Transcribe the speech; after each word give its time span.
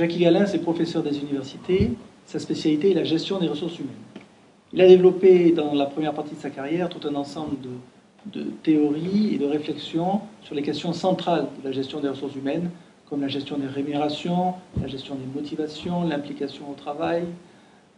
Jacques 0.00 0.16
Galin, 0.16 0.46
c'est 0.46 0.60
professeur 0.60 1.02
des 1.02 1.18
universités. 1.18 1.90
Sa 2.24 2.38
spécialité 2.38 2.92
est 2.92 2.94
la 2.94 3.04
gestion 3.04 3.38
des 3.38 3.48
ressources 3.48 3.78
humaines. 3.78 3.92
Il 4.72 4.80
a 4.80 4.86
développé 4.86 5.50
dans 5.50 5.74
la 5.74 5.84
première 5.84 6.14
partie 6.14 6.34
de 6.34 6.40
sa 6.40 6.48
carrière 6.48 6.88
tout 6.88 7.06
un 7.06 7.14
ensemble 7.16 7.56
de, 8.26 8.44
théories 8.62 9.34
et 9.34 9.38
de 9.38 9.44
réflexions 9.44 10.22
sur 10.42 10.54
les 10.54 10.62
questions 10.62 10.94
centrales 10.94 11.48
de 11.62 11.68
la 11.68 11.72
gestion 11.72 12.00
des 12.00 12.08
ressources 12.08 12.34
humaines, 12.34 12.70
comme 13.10 13.20
la 13.20 13.28
gestion 13.28 13.58
des 13.58 13.66
rémunérations, 13.66 14.54
la 14.80 14.86
gestion 14.86 15.16
des 15.16 15.26
motivations, 15.34 16.08
l'implication 16.08 16.70
au 16.70 16.74
travail, 16.74 17.24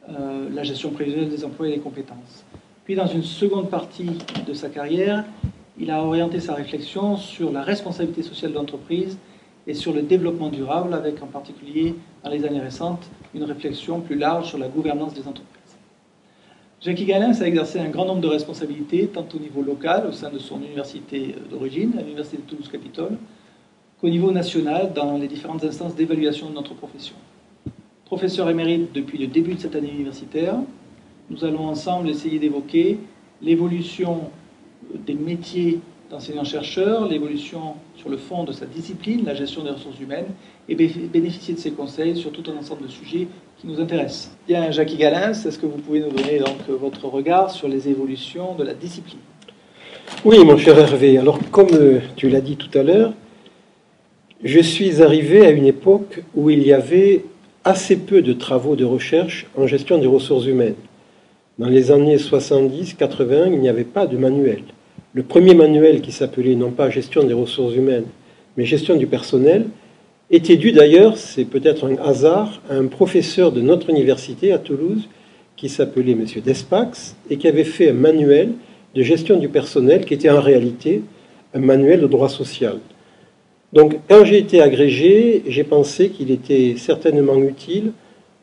euh, 0.08 0.48
la 0.52 0.62
gestion 0.62 0.90
prévisionnelle 0.90 1.30
des 1.30 1.44
emplois 1.44 1.68
et 1.68 1.72
des 1.72 1.80
compétences. 1.80 2.44
Puis 2.84 2.94
dans 2.94 3.06
une 3.06 3.22
seconde 3.22 3.70
partie 3.70 4.10
de 4.46 4.54
sa 4.54 4.68
carrière, 4.68 5.24
il 5.78 5.90
a 5.90 6.02
orienté 6.02 6.40
sa 6.40 6.54
réflexion 6.54 7.16
sur 7.16 7.52
la 7.52 7.62
responsabilité 7.62 8.22
sociale 8.22 8.50
de 8.52 8.56
l'entreprise 8.56 9.18
et 9.66 9.74
sur 9.74 9.92
le 9.92 10.02
développement 10.02 10.48
durable, 10.48 10.92
avec 10.92 11.22
en 11.22 11.26
particulier, 11.26 11.94
dans 12.24 12.30
les 12.30 12.44
années 12.44 12.60
récentes, 12.60 13.04
une 13.34 13.44
réflexion 13.44 14.00
plus 14.00 14.16
large 14.16 14.48
sur 14.48 14.58
la 14.58 14.68
gouvernance 14.68 15.14
des 15.14 15.20
entreprises. 15.20 15.52
Jackie 16.80 17.04
Galin 17.04 17.32
a 17.32 17.46
exercé 17.46 17.78
un 17.78 17.88
grand 17.88 18.04
nombre 18.04 18.20
de 18.20 18.26
responsabilités, 18.26 19.06
tant 19.06 19.24
au 19.32 19.38
niveau 19.38 19.62
local, 19.62 20.06
au 20.08 20.12
sein 20.12 20.30
de 20.30 20.38
son 20.38 20.60
université 20.60 21.36
d'origine, 21.48 21.92
l'université 21.96 22.38
de 22.38 22.42
Toulouse-Capitole, 22.42 23.16
qu'au 24.00 24.08
niveau 24.08 24.32
national, 24.32 24.92
dans 24.92 25.16
les 25.16 25.28
différentes 25.28 25.62
instances 25.62 25.94
d'évaluation 25.94 26.50
de 26.50 26.54
notre 26.54 26.74
profession. 26.74 27.14
Professeur 28.12 28.50
émérite 28.50 28.92
depuis 28.92 29.16
le 29.16 29.26
début 29.26 29.54
de 29.54 29.60
cette 29.60 29.74
année 29.74 29.88
universitaire, 29.88 30.56
nous 31.30 31.46
allons 31.46 31.66
ensemble 31.66 32.10
essayer 32.10 32.38
d'évoquer 32.38 32.98
l'évolution 33.40 34.24
des 35.06 35.14
métiers 35.14 35.78
d'enseignant-chercheur, 36.10 37.08
l'évolution 37.08 37.72
sur 37.96 38.10
le 38.10 38.18
fond 38.18 38.44
de 38.44 38.52
sa 38.52 38.66
discipline, 38.66 39.24
la 39.24 39.32
gestion 39.32 39.64
des 39.64 39.70
ressources 39.70 39.98
humaines, 39.98 40.26
et 40.68 40.74
bénéficier 40.74 41.54
de 41.54 41.58
ses 41.58 41.70
conseils 41.70 42.14
sur 42.14 42.32
tout 42.32 42.42
un 42.50 42.58
ensemble 42.58 42.82
de 42.82 42.88
sujets 42.88 43.28
qui 43.58 43.66
nous 43.66 43.80
intéressent. 43.80 44.36
Bien, 44.46 44.70
Jacques 44.70 44.94
Galin, 44.94 45.30
est-ce 45.30 45.58
que 45.58 45.64
vous 45.64 45.78
pouvez 45.78 46.00
nous 46.00 46.10
donner 46.10 46.38
donc 46.38 46.68
votre 46.68 47.06
regard 47.06 47.50
sur 47.50 47.66
les 47.66 47.88
évolutions 47.88 48.54
de 48.56 48.64
la 48.64 48.74
discipline? 48.74 49.20
Oui, 50.22 50.44
mon 50.44 50.58
cher 50.58 50.78
Hervé. 50.78 51.16
Alors, 51.16 51.38
comme 51.50 51.72
euh, 51.72 52.00
tu 52.16 52.28
l'as 52.28 52.42
dit 52.42 52.56
tout 52.58 52.78
à 52.78 52.82
l'heure, 52.82 53.14
je 54.44 54.60
suis 54.60 55.00
arrivé 55.00 55.46
à 55.46 55.50
une 55.50 55.64
époque 55.64 56.22
où 56.34 56.50
il 56.50 56.62
y 56.62 56.74
avait 56.74 57.24
assez 57.64 57.96
peu 57.96 58.22
de 58.22 58.32
travaux 58.32 58.76
de 58.76 58.84
recherche 58.84 59.46
en 59.56 59.66
gestion 59.66 59.98
des 59.98 60.06
ressources 60.06 60.46
humaines. 60.46 60.74
Dans 61.58 61.68
les 61.68 61.90
années 61.90 62.16
70-80, 62.16 63.52
il 63.52 63.60
n'y 63.60 63.68
avait 63.68 63.84
pas 63.84 64.06
de 64.06 64.16
manuel. 64.16 64.62
Le 65.14 65.22
premier 65.22 65.54
manuel 65.54 66.00
qui 66.00 66.10
s'appelait 66.10 66.54
non 66.54 66.70
pas 66.70 66.90
gestion 66.90 67.24
des 67.24 67.34
ressources 67.34 67.74
humaines, 67.74 68.06
mais 68.56 68.64
gestion 68.64 68.96
du 68.96 69.06
personnel, 69.06 69.66
était 70.30 70.56
dû 70.56 70.72
d'ailleurs, 70.72 71.18
c'est 71.18 71.44
peut-être 71.44 71.86
un 71.86 71.96
hasard, 72.02 72.62
à 72.70 72.74
un 72.74 72.86
professeur 72.86 73.52
de 73.52 73.60
notre 73.60 73.90
université 73.90 74.52
à 74.52 74.58
Toulouse 74.58 75.08
qui 75.56 75.68
s'appelait 75.68 76.12
M. 76.12 76.24
Despax 76.42 77.16
et 77.28 77.36
qui 77.36 77.46
avait 77.46 77.64
fait 77.64 77.90
un 77.90 77.94
manuel 77.94 78.52
de 78.94 79.02
gestion 79.02 79.38
du 79.38 79.48
personnel 79.48 80.06
qui 80.06 80.14
était 80.14 80.30
en 80.30 80.40
réalité 80.40 81.02
un 81.54 81.60
manuel 81.60 82.00
de 82.00 82.06
droit 82.06 82.30
social. 82.30 82.78
Donc, 83.72 83.94
quand 84.08 84.24
j'ai 84.24 84.38
été 84.38 84.60
agrégé, 84.60 85.42
j'ai 85.46 85.64
pensé 85.64 86.10
qu'il 86.10 86.30
était 86.30 86.74
certainement 86.76 87.36
utile 87.36 87.92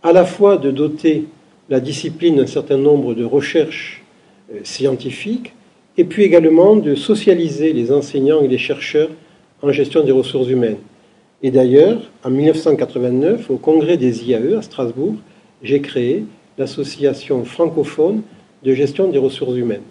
à 0.01 0.11
la 0.11 0.25
fois 0.25 0.57
de 0.57 0.71
doter 0.71 1.25
la 1.69 1.79
discipline 1.79 2.37
d'un 2.37 2.47
certain 2.47 2.77
nombre 2.77 3.13
de 3.13 3.23
recherches 3.23 4.03
euh, 4.51 4.59
scientifiques, 4.63 5.53
et 5.97 6.03
puis 6.03 6.23
également 6.23 6.75
de 6.75 6.95
socialiser 6.95 7.73
les 7.73 7.91
enseignants 7.91 8.41
et 8.41 8.47
les 8.47 8.57
chercheurs 8.57 9.09
en 9.61 9.71
gestion 9.71 10.03
des 10.03 10.11
ressources 10.11 10.49
humaines. 10.49 10.77
Et 11.43 11.51
d'ailleurs, 11.51 12.01
en 12.23 12.31
1989, 12.31 13.49
au 13.49 13.57
congrès 13.57 13.97
des 13.97 14.25
IAE 14.25 14.57
à 14.57 14.61
Strasbourg, 14.61 15.15
j'ai 15.61 15.81
créé 15.81 16.25
l'association 16.57 17.43
francophone 17.43 18.21
de 18.63 18.73
gestion 18.73 19.09
des 19.09 19.17
ressources 19.17 19.55
humaines. 19.55 19.83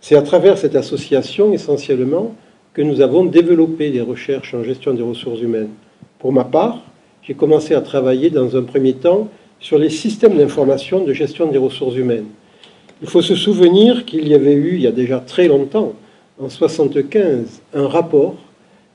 C'est 0.00 0.16
à 0.16 0.22
travers 0.22 0.58
cette 0.58 0.76
association 0.76 1.52
essentiellement 1.52 2.34
que 2.72 2.82
nous 2.82 3.00
avons 3.00 3.24
développé 3.24 3.90
des 3.90 4.00
recherches 4.00 4.54
en 4.54 4.62
gestion 4.62 4.94
des 4.94 5.02
ressources 5.02 5.40
humaines. 5.40 5.70
Pour 6.18 6.32
ma 6.32 6.44
part, 6.44 6.82
j'ai 7.22 7.34
commencé 7.34 7.74
à 7.74 7.80
travailler 7.80 8.30
dans 8.30 8.56
un 8.56 8.62
premier 8.62 8.94
temps 8.94 9.28
sur 9.58 9.78
les 9.78 9.90
systèmes 9.90 10.36
d'information 10.36 11.04
de 11.04 11.12
gestion 11.12 11.50
des 11.50 11.58
ressources 11.58 11.96
humaines. 11.96 12.26
Il 13.02 13.08
faut 13.08 13.22
se 13.22 13.34
souvenir 13.34 14.04
qu'il 14.04 14.28
y 14.28 14.34
avait 14.34 14.54
eu, 14.54 14.74
il 14.74 14.82
y 14.82 14.86
a 14.86 14.92
déjà 14.92 15.18
très 15.18 15.48
longtemps, 15.48 15.94
en 16.38 16.44
1975, 16.44 17.60
un 17.74 17.88
rapport 17.88 18.36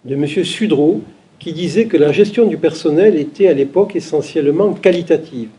de 0.05 0.15
M. 0.15 0.25
Sudreau 0.27 1.01
qui 1.39 1.53
disait 1.53 1.85
que 1.85 1.97
la 1.97 2.11
gestion 2.11 2.47
du 2.47 2.57
personnel 2.57 3.15
était 3.15 3.47
à 3.47 3.53
l'époque 3.53 3.95
essentiellement 3.95 4.73
qualitative. 4.73 5.49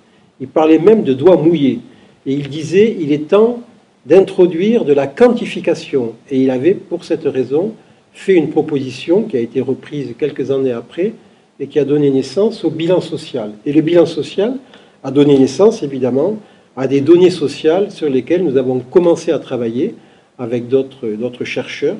Il 0.40 0.48
parlait 0.48 0.78
même 0.78 1.02
de 1.02 1.12
doigts 1.12 1.36
mouillés. 1.36 1.80
Et 2.24 2.32
il 2.32 2.48
disait 2.48 2.96
il 2.98 3.12
est 3.12 3.28
temps 3.28 3.60
d'introduire 4.04 4.84
de 4.84 4.92
la 4.92 5.06
quantification. 5.06 6.14
Et 6.30 6.40
il 6.40 6.50
avait, 6.50 6.74
pour 6.74 7.04
cette 7.04 7.24
raison, 7.24 7.74
fait 8.16 8.34
une 8.34 8.48
proposition 8.48 9.24
qui 9.24 9.36
a 9.36 9.40
été 9.40 9.60
reprise 9.60 10.14
quelques 10.18 10.50
années 10.50 10.72
après 10.72 11.12
et 11.60 11.66
qui 11.66 11.78
a 11.78 11.84
donné 11.84 12.10
naissance 12.10 12.64
au 12.64 12.70
bilan 12.70 13.02
social. 13.02 13.52
Et 13.66 13.72
le 13.74 13.82
bilan 13.82 14.06
social 14.06 14.56
a 15.04 15.10
donné 15.10 15.38
naissance, 15.38 15.82
évidemment, 15.82 16.38
à 16.76 16.88
des 16.88 17.02
données 17.02 17.30
sociales 17.30 17.90
sur 17.90 18.08
lesquelles 18.08 18.42
nous 18.42 18.56
avons 18.56 18.80
commencé 18.80 19.32
à 19.32 19.38
travailler 19.38 19.94
avec 20.38 20.66
d'autres 20.66 21.44
chercheurs. 21.44 21.96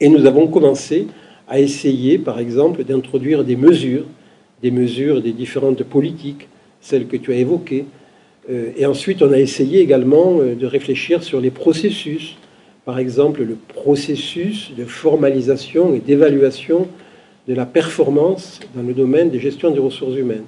Et 0.00 0.08
nous 0.08 0.26
avons 0.26 0.48
commencé 0.48 1.06
à 1.48 1.60
essayer, 1.60 2.18
par 2.18 2.40
exemple, 2.40 2.82
d'introduire 2.82 3.44
des 3.44 3.56
mesures, 3.56 4.06
des 4.60 4.72
mesures 4.72 5.22
des 5.22 5.32
différentes 5.32 5.84
politiques, 5.84 6.48
celles 6.80 7.06
que 7.06 7.16
tu 7.16 7.32
as 7.32 7.36
évoquées. 7.36 7.84
Euh, 8.50 8.72
et 8.76 8.86
ensuite, 8.86 9.22
on 9.22 9.32
a 9.32 9.38
essayé 9.38 9.80
également 9.80 10.40
euh, 10.40 10.56
de 10.56 10.66
réfléchir 10.66 11.22
sur 11.22 11.40
les 11.40 11.52
processus, 11.52 12.36
par 12.84 12.98
exemple 12.98 13.42
le 13.42 13.54
processus 13.54 14.72
de 14.76 14.84
formalisation 14.84 15.94
et 15.94 16.00
d'évaluation 16.00 16.88
de 17.48 17.54
la 17.54 17.66
performance 17.66 18.60
dans 18.74 18.82
le 18.82 18.94
domaine 18.94 19.30
des 19.30 19.40
gestions 19.40 19.70
des 19.70 19.78
ressources 19.78 20.16
humaines. 20.16 20.44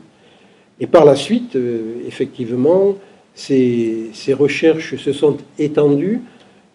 Et 0.80 0.86
par 0.86 1.04
la 1.04 1.14
suite, 1.14 1.56
euh, 1.56 1.96
effectivement, 2.06 2.96
ces, 3.34 4.10
recherches 4.32 4.96
se 4.96 5.12
sont 5.12 5.36
étendues. 5.58 6.20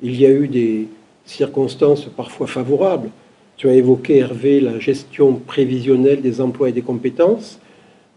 Il 0.02 0.20
y 0.20 0.26
a 0.26 0.32
eu 0.32 0.48
des 0.48 0.88
circonstances 1.26 2.06
parfois 2.06 2.48
favorables. 2.48 3.10
Tu 3.58 3.68
as 3.68 3.74
évoqué, 3.74 4.18
Hervé, 4.18 4.62
la 4.62 4.80
gestion 4.80 5.34
prévisionnelle 5.34 6.22
des 6.22 6.40
emplois 6.40 6.70
et 6.70 6.72
des 6.72 6.82
compétences. 6.82 7.60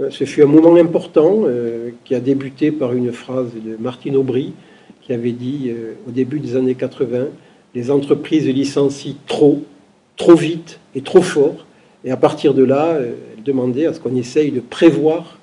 Euh, 0.00 0.10
ce 0.10 0.24
fut 0.24 0.42
un 0.42 0.46
moment 0.46 0.76
important 0.76 1.42
euh, 1.44 1.90
qui 2.04 2.14
a 2.14 2.20
débuté 2.20 2.70
par 2.70 2.92
une 2.92 3.12
phrase 3.12 3.50
de 3.54 3.76
Martine 3.76 4.16
Aubry 4.16 4.52
qui 5.02 5.12
avait 5.12 5.32
dit 5.32 5.68
euh, 5.68 5.94
au 6.08 6.10
début 6.10 6.40
des 6.40 6.56
années 6.56 6.74
80 6.74 7.26
les 7.74 7.90
entreprises 7.90 8.46
licencient 8.46 9.16
trop, 9.26 9.62
trop 10.16 10.34
vite 10.34 10.78
et 10.94 11.00
trop 11.00 11.22
fort. 11.22 11.66
Et 12.04 12.10
à 12.10 12.16
partir 12.16 12.52
de 12.52 12.62
là, 12.62 12.98
elle 13.00 13.42
demandait 13.42 13.86
à 13.86 13.94
ce 13.94 14.00
qu'on 14.00 14.14
essaye 14.14 14.50
de 14.50 14.60
prévoir 14.60 15.38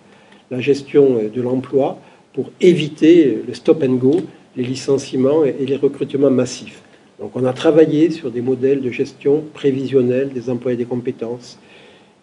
la 0.52 0.60
gestion 0.60 1.18
de 1.34 1.42
l'emploi 1.42 2.00
pour 2.34 2.52
éviter 2.62 3.42
le 3.48 3.54
stop 3.54 3.84
and 3.84 3.96
go, 3.96 4.22
les 4.56 4.64
licenciements 4.64 5.44
et 5.44 5.66
les 5.66 5.76
recrutements 5.76 6.30
massifs. 6.30 6.82
Donc 7.20 7.36
on 7.36 7.46
a 7.46 7.54
travaillé 7.54 8.12
sur 8.12 8.32
des 8.32 8.42
modèles 8.42 8.82
de 8.82 8.92
gestion 8.92 9.44
prévisionnelle 9.54 10.30
des 10.30 10.50
emplois 10.50 10.74
et 10.74 10.78
des 10.78 10.86
compétences. 10.86 11.60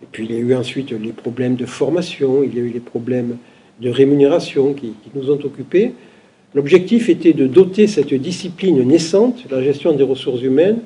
Et 0.03 0.07
puis 0.11 0.25
il 0.25 0.33
y 0.33 0.37
a 0.37 0.39
eu 0.39 0.55
ensuite 0.55 0.91
les 0.91 1.13
problèmes 1.13 1.57
de 1.57 1.67
formation, 1.67 2.43
il 2.43 2.55
y 2.55 2.59
a 2.59 2.63
eu 2.63 2.71
les 2.71 2.81
problèmes 2.81 3.37
de 3.81 3.91
rémunération 3.91 4.73
qui, 4.73 4.95
nous 5.15 5.31
ont 5.31 5.39
occupés. 5.45 5.93
L'objectif 6.57 7.11
était 7.11 7.35
de 7.35 7.47
doter 7.47 7.87
cette 7.87 8.15
discipline 8.15 8.83
naissante, 8.83 9.45
la 9.51 9.63
gestion 9.63 9.93
des 9.93 10.03
ressources 10.03 10.41
humaines, 10.41 10.79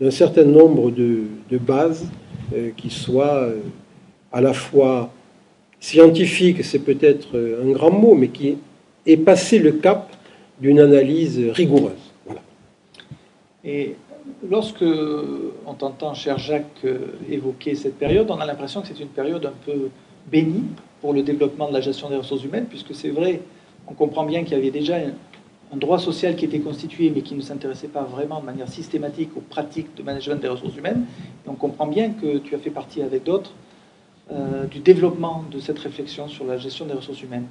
d'un 0.00 0.12
certain 0.12 0.44
nombre 0.44 0.92
de, 0.92 1.24
bases 1.58 2.06
euh, 2.54 2.70
qui 2.76 2.90
soient 2.90 3.34
euh, 3.34 3.56
à 4.30 4.40
la 4.40 4.52
fois 4.52 5.10
scientifiques, 5.80 6.62
c'est 6.62 6.78
peut-être 6.78 7.36
euh, 7.36 7.64
un 7.64 7.72
grand 7.72 7.90
mot, 7.90 8.14
mais 8.14 8.28
qui 8.28 8.56
et 9.04 9.16
passer 9.16 9.58
le 9.58 9.72
cap 9.72 10.12
d'une 10.60 10.78
analyse 10.78 11.40
rigoureuse. 11.50 12.12
Et 13.64 13.96
lorsque 14.48 14.84
on 15.66 15.74
t'entend, 15.74 16.14
cher 16.14 16.38
Jacques, 16.38 16.86
évoquer 17.28 17.74
cette 17.74 17.98
période, 17.98 18.30
on 18.30 18.38
a 18.38 18.46
l'impression 18.46 18.80
que 18.80 18.86
c'est 18.86 19.00
une 19.00 19.08
période 19.08 19.44
un 19.44 19.54
peu 19.64 19.88
bénie 20.30 20.66
pour 21.00 21.12
le 21.12 21.22
développement 21.22 21.66
de 21.68 21.72
la 21.72 21.80
gestion 21.80 22.10
des 22.10 22.16
ressources 22.16 22.44
humaines, 22.44 22.66
puisque 22.68 22.94
c'est 22.94 23.10
vrai, 23.10 23.40
on 23.86 23.94
comprend 23.94 24.24
bien 24.24 24.42
qu'il 24.42 24.56
y 24.56 24.60
avait 24.60 24.70
déjà 24.70 24.96
un 25.72 25.76
droit 25.76 25.98
social 25.98 26.36
qui 26.36 26.44
était 26.44 26.60
constitué, 26.60 27.10
mais 27.14 27.22
qui 27.22 27.34
ne 27.34 27.40
s'intéressait 27.40 27.88
pas 27.88 28.02
vraiment 28.02 28.40
de 28.40 28.46
manière 28.46 28.68
systématique 28.68 29.30
aux 29.36 29.40
pratiques 29.40 29.96
de 29.96 30.02
management 30.02 30.40
des 30.40 30.48
ressources 30.48 30.76
humaines. 30.76 31.04
On 31.46 31.54
comprend 31.54 31.86
bien 31.86 32.10
que 32.10 32.38
tu 32.38 32.54
as 32.54 32.58
fait 32.58 32.70
partie 32.70 33.02
avec 33.02 33.24
d'autres 33.24 33.52
euh, 34.32 34.64
du 34.66 34.80
développement 34.80 35.44
de 35.50 35.58
cette 35.60 35.78
réflexion 35.78 36.28
sur 36.28 36.44
la 36.46 36.56
gestion 36.56 36.86
des 36.86 36.94
ressources 36.94 37.22
humaines. 37.22 37.46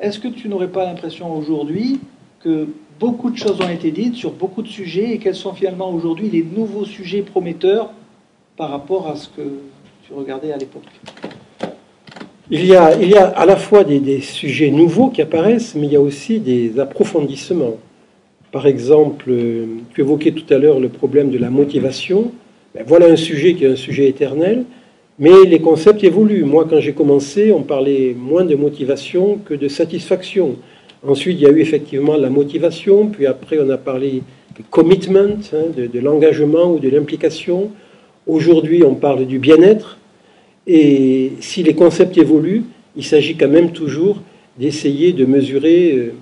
Est-ce 0.00 0.18
que 0.18 0.28
tu 0.28 0.48
n'aurais 0.48 0.68
pas 0.68 0.84
l'impression 0.84 1.32
aujourd'hui 1.34 2.00
que 2.40 2.68
beaucoup 2.98 3.30
de 3.30 3.36
choses 3.36 3.60
ont 3.60 3.68
été 3.68 3.90
dites 3.90 4.14
sur 4.14 4.32
beaucoup 4.32 4.62
de 4.62 4.68
sujets 4.68 5.12
et 5.12 5.18
quels 5.18 5.36
sont 5.36 5.54
finalement 5.54 5.90
aujourd'hui 5.90 6.28
les 6.28 6.42
nouveaux 6.42 6.84
sujets 6.84 7.22
prometteurs 7.22 7.92
par 8.56 8.70
rapport 8.70 9.08
à 9.08 9.16
ce 9.16 9.28
que 9.28 9.60
tu 10.04 10.12
regardais 10.12 10.52
à 10.52 10.56
l'époque? 10.56 10.88
Il 12.54 12.66
y, 12.66 12.74
a, 12.74 13.28
à 13.28 13.46
la 13.46 13.56
fois 13.56 13.82
des, 13.82 14.20
sujets 14.20 14.70
nouveaux 14.70 15.08
qui 15.08 15.22
apparaissent, 15.22 15.74
mais 15.74 15.86
il 15.86 15.92
y 15.94 15.96
a 15.96 16.00
aussi 16.00 16.38
des 16.38 16.78
approfondissements. 16.78 17.78
Par 18.52 18.66
exemple, 18.66 19.32
tu 19.94 20.00
évoquais 20.02 20.32
tout 20.32 20.52
à 20.52 20.58
l'heure 20.58 20.78
le 20.78 20.90
problème 20.90 21.30
de 21.30 21.38
la 21.38 21.48
motivation. 21.48 22.30
Ben, 22.74 22.84
voilà 22.86 23.06
un 23.06 23.16
sujet 23.16 23.54
qui 23.54 23.64
est 23.64 23.72
un 23.72 23.76
sujet 23.76 24.06
éternel, 24.06 24.64
mais 25.18 25.44
les 25.46 25.60
concepts 25.60 26.04
évoluent. 26.04 26.44
Moi, 26.44 26.66
quand 26.68 26.78
j'ai 26.78 26.92
commencé, 26.92 27.52
on 27.52 27.62
parlait 27.62 28.14
moins 28.14 28.44
de 28.44 28.54
motivation 28.54 29.38
que 29.46 29.54
de 29.54 29.68
satisfaction. 29.68 30.56
Ensuite, 31.08 31.38
il 31.40 31.44
y 31.44 31.46
a 31.46 31.50
eu 31.50 31.60
effectivement 31.60 32.18
la 32.18 32.28
motivation, 32.28 33.06
puis 33.06 33.24
après, 33.24 33.58
on 33.60 33.70
a 33.70 33.78
parlé 33.78 34.22
de 34.58 34.62
commitment, 34.70 35.40
hein, 35.54 35.64
de, 35.74 35.98
l'engagement 36.00 36.72
ou 36.72 36.78
de 36.78 36.90
l'implication. 36.90 37.70
Aujourd'hui, 38.26 38.84
on 38.84 38.94
parle 38.94 39.24
du 39.24 39.38
bien-être. 39.38 39.96
Et 40.66 41.32
si 41.40 41.62
les 41.62 41.74
concepts 41.74 42.16
évoluent, 42.18 42.64
il 42.96 43.04
s'agit 43.04 43.36
quand 43.36 43.48
même 43.48 43.72
toujours 43.72 44.20
d'essayer 44.58 45.12
de 45.12 45.24
mesurer 45.24 45.92
euh, 45.92 46.12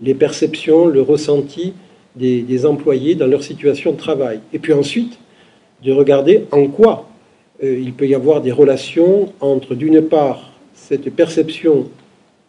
les 0.00 0.14
perceptions, 0.14 0.86
le 0.86 1.02
ressenti 1.02 1.72
des, 2.14 2.66
employés 2.66 3.14
dans 3.14 3.26
leur 3.26 3.42
situation 3.42 3.92
de 3.92 3.96
travail. 3.96 4.40
Et 4.52 4.58
puis 4.58 4.72
ensuite, 4.72 5.18
de 5.84 5.92
regarder 5.92 6.44
en 6.50 6.66
quoi 6.66 7.08
euh, 7.62 7.78
il 7.80 7.92
peut 7.92 8.06
y 8.06 8.14
avoir 8.14 8.40
des 8.40 8.52
relations 8.52 9.32
entre, 9.40 9.74
d'une 9.74 10.02
part, 10.02 10.52
cette 10.74 11.10
perception 11.14 11.88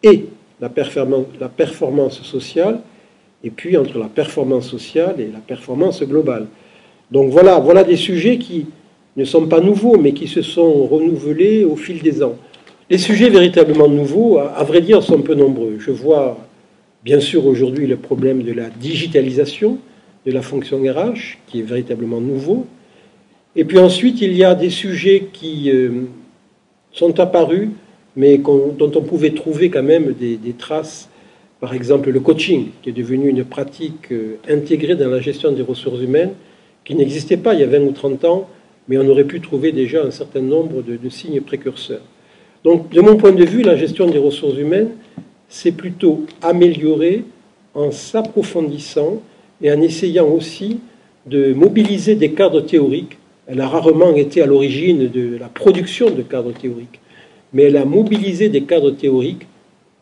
et 0.04 0.26
la 0.60 0.70
performance, 0.70 1.26
la 1.40 1.50
performance 1.50 2.22
sociale, 2.22 2.82
et 3.44 3.50
puis 3.50 3.78
entre 3.78 3.98
la 3.98 4.08
performance 4.08 4.68
sociale 4.68 5.16
et 5.20 5.28
la 5.32 5.40
performance 5.40 6.04
globale. 6.04 6.48
Donc 7.12 7.32
voilà, 7.32 7.60
voilà 7.60 7.84
des 7.84 7.96
sujets 7.96 8.38
qui 8.38 8.68
ne 9.20 9.26
sont 9.26 9.46
pas 9.46 9.60
nouveaux, 9.60 9.98
mais 9.98 10.14
qui 10.14 10.28
se 10.28 10.42
sont 10.42 10.86
renouvelés 10.86 11.64
au 11.64 11.76
fil 11.76 12.02
des 12.02 12.24
ans. 12.24 12.36
Les 12.90 12.98
sujets 12.98 13.30
véritablement 13.30 13.88
nouveaux, 13.88 14.40
à 14.40 14.64
vrai 14.64 14.82
dire, 14.82 15.04
sont 15.04 15.22
peu 15.22 15.36
nombreux. 15.36 15.76
Je 15.78 15.92
vois 15.92 16.40
bien 17.04 17.20
sûr 17.20 17.46
aujourd'hui 17.46 17.86
le 17.86 17.98
problème 17.98 18.42
de 18.42 18.52
la 18.52 18.70
digitalisation 18.70 19.78
de 20.26 20.32
la 20.32 20.42
fonction 20.42 20.80
RH, 20.80 21.38
qui 21.48 21.60
est 21.60 21.64
véritablement 21.64 22.20
nouveau. 22.20 22.66
Et 23.56 23.64
puis 23.64 23.80
ensuite, 23.80 24.22
il 24.22 24.34
y 24.34 24.44
a 24.44 24.56
des 24.56 24.70
sujets 24.70 25.28
qui 25.32 25.70
euh, 25.72 26.06
sont 26.92 27.20
apparus 27.20 27.70
mais 28.16 28.38
dont 28.38 28.92
on 28.96 29.02
pouvait 29.02 29.32
trouver 29.32 29.70
quand 29.70 29.84
même 29.84 30.14
des, 30.14 30.54
traces. 30.58 31.10
Par 31.62 31.74
exemple, 31.74 32.10
le 32.10 32.20
coaching, 32.20 32.68
qui 32.82 32.90
est 32.90 32.94
devenu 32.94 33.30
une 33.30 33.46
pratique 33.46 34.12
euh, 34.12 34.38
intégrée 34.50 34.96
dans 34.96 35.10
la 35.10 35.22
gestion 35.22 35.54
des 35.54 35.62
ressources 35.62 36.02
humaines, 36.02 36.34
qui 36.84 36.96
n'existait 36.96 37.38
pas 37.38 37.54
il 37.54 37.62
y 37.62 37.64
a 37.64 37.68
20 37.68 37.80
ou 37.80 37.92
30 37.92 38.26
ans, 38.26 38.50
mais 38.90 38.98
on 38.98 39.08
aurait 39.08 39.24
pu 39.24 39.40
trouver 39.40 39.72
déjà 39.72 40.04
un 40.04 40.12
certain 40.12 40.42
nombre 40.42 40.82
de, 40.82 41.10
signes 41.10 41.40
précurseurs. 41.40 42.02
Donc, 42.66 42.90
de 42.90 43.00
mon 43.00 43.16
point 43.16 43.32
de 43.32 43.46
vue, 43.46 43.62
la 43.62 43.78
gestion 43.78 44.08
des 44.08 44.18
ressources 44.18 44.58
humaines, 44.58 44.90
c'est 45.48 45.72
plutôt 45.72 46.26
améliorée 46.42 47.24
en 47.74 47.92
s'approfondissant 47.92 49.22
et 49.62 49.72
en 49.72 49.82
essayant 49.82 50.28
aussi 50.28 50.82
de 51.26 51.54
mobiliser 51.54 52.16
des 52.16 52.32
cadres 52.32 52.62
théoriques. 52.62 53.18
Elle 53.48 53.62
a 53.62 53.68
rarement 53.68 54.14
été 54.16 54.42
à 54.42 54.46
l'origine 54.46 55.08
de 55.08 55.38
la 55.38 55.48
production 55.48 56.10
de 56.10 56.22
cadres 56.22 56.52
théoriques 56.52 57.00
mais 57.54 57.64
elle 57.64 57.78
a 57.78 57.86
mobilisé 57.86 58.50
des 58.50 58.64
cadres 58.64 58.92
théoriques, 58.92 59.48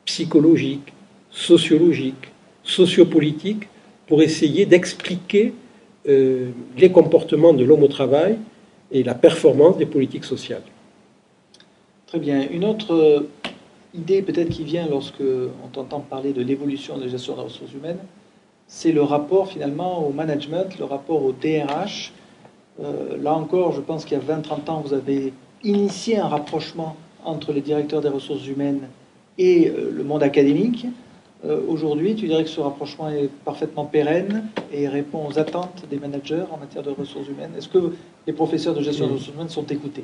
psychologiques, 0.06 0.94
sociologiques, 1.32 2.32
sociopolitiques, 2.64 3.68
pour 4.08 4.22
essayer 4.22 4.66
d'expliquer 4.66 5.54
euh, 6.08 6.50
les 6.78 6.92
comportements 6.92 7.54
de 7.54 7.64
l'homme 7.64 7.84
au 7.84 7.88
travail 7.88 8.38
et 8.92 9.04
la 9.04 9.16
performance 9.16 9.78
des 9.78 9.86
politiques 9.86 10.26
sociales. 10.26 10.64
Très 12.08 12.20
bien. 12.20 12.48
Une 12.50 12.64
autre 12.64 13.28
idée 13.94 14.22
peut-être 14.22 14.50
qui 14.50 14.64
vient 14.64 14.88
lorsque 14.88 15.22
on 15.22 15.68
t'entend 15.68 16.00
parler 16.00 16.34
de 16.34 16.42
l'évolution 16.42 16.98
de 16.98 17.04
la 17.04 17.10
gestion 17.10 17.36
des 17.36 17.42
ressources 17.42 17.74
humaines, 17.74 18.00
c'est 18.68 18.92
le 18.92 19.02
rapport 19.02 19.48
finalement 19.48 20.06
au 20.06 20.12
management, 20.12 20.78
le 20.78 20.86
rapport 20.86 21.24
au 21.24 21.32
DRH. 21.32 22.14
Euh, 22.82 23.18
là 23.22 23.34
encore, 23.34 23.72
je 23.72 23.82
pense 23.82 24.06
qu'il 24.06 24.18
y 24.18 24.22
a 24.22 24.24
20-30 24.24 24.70
ans, 24.70 24.82
vous 24.86 24.94
avez 24.94 25.34
initié 25.64 26.18
un 26.20 26.28
rapprochement 26.28 26.96
entre 27.24 27.54
les 27.54 27.62
directeurs 27.62 28.02
des 28.02 28.10
ressources 28.10 28.46
humaines 28.46 28.82
et 29.38 29.70
euh, 29.70 29.92
le 29.92 30.04
monde 30.04 30.22
académique. 30.22 30.86
Euh, 31.46 31.60
aujourd'hui, 31.68 32.16
tu 32.16 32.28
dirais 32.28 32.44
que 32.44 32.50
ce 32.50 32.60
rapprochement 32.60 33.10
est 33.10 33.30
parfaitement 33.46 33.86
pérenne 33.86 34.46
et 34.74 34.88
répond 34.88 35.28
aux 35.28 35.38
attentes 35.38 35.84
des 35.90 35.98
managers 35.98 36.44
en 36.52 36.58
matière 36.58 36.84
de 36.84 36.90
ressources 36.90 37.28
humaines. 37.28 37.52
Est-ce 37.58 37.70
que 37.70 37.94
les 38.26 38.34
professeurs 38.34 38.74
de 38.74 38.82
gestion 38.82 39.08
des 39.08 39.14
ressources 39.14 39.36
humaines 39.36 39.50
sont 39.50 39.66
écoutés? 39.66 40.04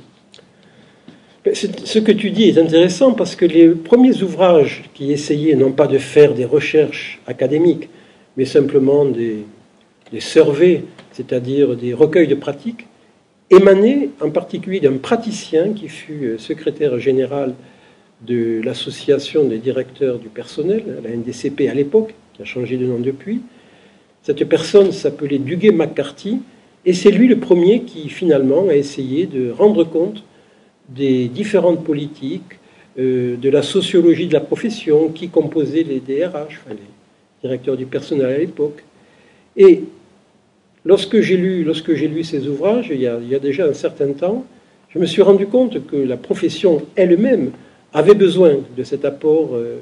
Ce 1.54 2.00
que 2.00 2.12
tu 2.12 2.32
dis 2.32 2.50
est 2.50 2.58
intéressant 2.58 3.14
parce 3.14 3.36
que 3.36 3.46
les 3.46 3.70
premiers 3.70 4.22
ouvrages 4.22 4.84
qui 4.94 5.12
essayaient 5.12 5.56
non 5.56 5.72
pas 5.72 5.88
de 5.88 5.98
faire 5.98 6.34
des 6.34 6.46
recherches 6.46 7.20
académiques, 7.28 7.90
mais 8.38 8.46
simplement 8.46 9.04
des, 9.04 9.46
des 10.12 10.20
surveys, 10.22 10.84
c'est-à-dire 11.12 11.76
des 11.76 11.94
recueils 11.94 12.28
de 12.28 12.36
pratiques, 12.36 12.86
émané 13.50 14.12
en 14.22 14.30
particulier 14.30 14.80
d'un 14.80 14.98
praticien 14.98 15.74
qui 15.74 15.90
fut 15.90 16.26
euh, 16.26 16.38
secrétaire 16.38 16.98
général 17.00 17.56
de 18.26 18.62
l'association 18.64 19.46
des 19.46 19.58
directeurs 19.58 20.20
du 20.20 20.30
personnel, 20.30 20.84
la 21.04 21.10
NDCP 21.10 21.68
à 21.70 21.74
l'époque, 21.74 22.14
qui 22.34 22.42
a 22.42 22.46
changé 22.46 22.78
de 22.78 22.86
nom 22.86 23.00
depuis. 23.00 23.42
Cette 24.24 24.44
personne 24.48 24.92
s'appelait 24.92 25.40
Duguay 25.40 25.72
McCarthy, 25.72 26.40
et 26.86 26.94
c'est 26.94 27.12
lui 27.12 27.28
le 27.28 27.40
premier 27.40 27.82
qui 27.82 28.10
finalement 28.10 28.68
a 28.70 28.76
essayé 28.76 29.26
de 29.26 29.52
rendre 29.52 29.84
compte 29.84 30.24
des 30.90 31.28
différentes 31.28 31.84
politiques, 31.84 32.60
euh, 33.00 33.38
de 33.38 33.50
la 33.50 33.64
sociologie 33.64 34.28
de 34.28 34.34
la 34.34 34.42
profession 34.42 35.10
qui 35.10 35.30
composait 35.30 35.84
les 35.84 36.00
DRH, 36.00 36.62
les 36.70 36.78
directeurs 37.42 37.78
du 37.78 37.86
personnel 37.86 38.28
à 38.28 38.38
l'époque. 38.38 38.84
Et 39.58 39.84
Lorsque 40.86 41.22
j'ai 41.22 41.38
lu, 41.38 41.64
lorsque 41.64 41.94
j'ai 41.94 42.08
lu 42.08 42.24
ces 42.24 42.48
ouvrages, 42.48 42.90
il 42.92 43.00
y, 43.00 43.08
a, 43.08 43.40
déjà 43.40 43.66
un 43.66 43.74
certain 43.74 44.12
temps, 44.12 44.46
je 44.90 45.00
me 45.00 45.06
suis 45.06 45.22
rendu 45.22 45.48
compte 45.48 45.86
que 45.88 45.96
la 45.96 46.18
profession 46.18 46.82
elle-même 46.96 47.52
avait 47.94 48.16
besoin 48.16 48.58
de 48.76 48.84
cet 48.84 49.06
apport 49.06 49.52
euh, 49.54 49.78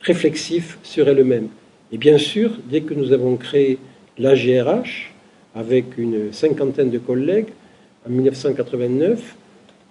réflexif 0.00 0.78
sur 0.82 1.08
elle-même. 1.08 1.48
Et 1.90 1.98
bien 1.98 2.18
sûr, 2.18 2.50
dès 2.70 2.82
que 2.82 2.94
nous 2.94 3.12
avons 3.12 3.36
créé 3.36 3.78
l'AGRH, 4.18 5.12
avec 5.54 5.96
une 5.96 6.32
cinquantaine 6.32 6.90
de 6.90 6.98
collègues, 6.98 7.48
en 8.06 8.10
1989, 8.10 9.36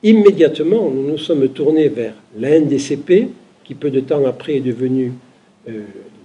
immédiatement, 0.03 0.89
nous 0.89 1.09
nous 1.09 1.17
sommes 1.17 1.47
tournés 1.49 1.89
vers 1.89 2.13
la 2.37 2.59
NDCP, 2.59 3.29
qui 3.63 3.73
peu 3.73 3.89
de 3.89 3.99
temps 3.99 4.25
après 4.25 4.57
est 4.57 4.61
devenue 4.61 5.13
euh, 5.67 5.81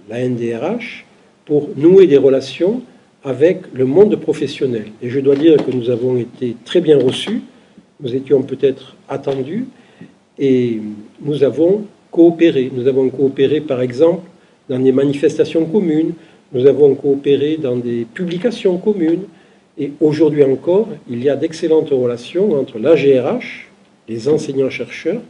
la 0.09 0.27
NDRH, 0.27 1.05
pour 1.45 1.69
nouer 1.75 2.07
des 2.07 2.17
relations 2.17 2.81
avec 3.23 3.61
le 3.73 3.85
monde 3.85 4.15
professionnel. 4.17 4.85
Et 5.01 5.09
je 5.09 5.19
dois 5.19 5.35
dire 5.35 5.57
que 5.57 5.71
nous 5.71 5.89
avons 5.89 6.17
été 6.17 6.55
très 6.63 6.79
bien 6.79 6.97
reçus, 6.97 7.41
nous 7.99 8.15
étions 8.15 8.43
peut-être 8.43 8.95
attendus, 9.09 9.65
et 10.37 10.79
nous 11.21 11.43
avons 11.43 11.85
coopéré. 12.11 12.71
Nous 12.73 12.87
avons 12.87 13.09
coopéré, 13.09 13.61
par 13.61 13.81
exemple, 13.81 14.27
dans 14.69 14.79
des 14.79 14.91
manifestations 14.91 15.65
communes, 15.65 16.13
nous 16.53 16.65
avons 16.65 16.95
coopéré 16.95 17.57
dans 17.57 17.75
des 17.75 18.05
publications 18.05 18.77
communes, 18.77 19.23
et 19.77 19.91
aujourd'hui 19.99 20.43
encore, 20.43 20.87
il 21.09 21.23
y 21.23 21.29
a 21.29 21.35
d'excellentes 21.35 21.89
relations 21.89 22.53
entre 22.59 22.77
l'AGRH, 22.77 23.69
les 24.07 24.29
enseignants-chercheurs, 24.29 25.21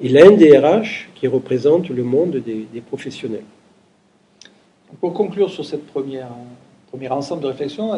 et 0.00 0.08
la 0.08 0.28
NDRH, 0.28 1.08
qui 1.14 1.26
représente 1.26 1.88
le 1.88 2.02
monde 2.02 2.42
des, 2.44 2.80
professionnels. 2.80 3.44
Pour 5.00 5.12
conclure 5.12 5.50
sur 5.50 5.64
cette 5.64 5.86
première 5.86 6.30
premier 6.90 7.08
ensemble 7.08 7.42
de 7.42 7.48
réflexion, 7.48 7.94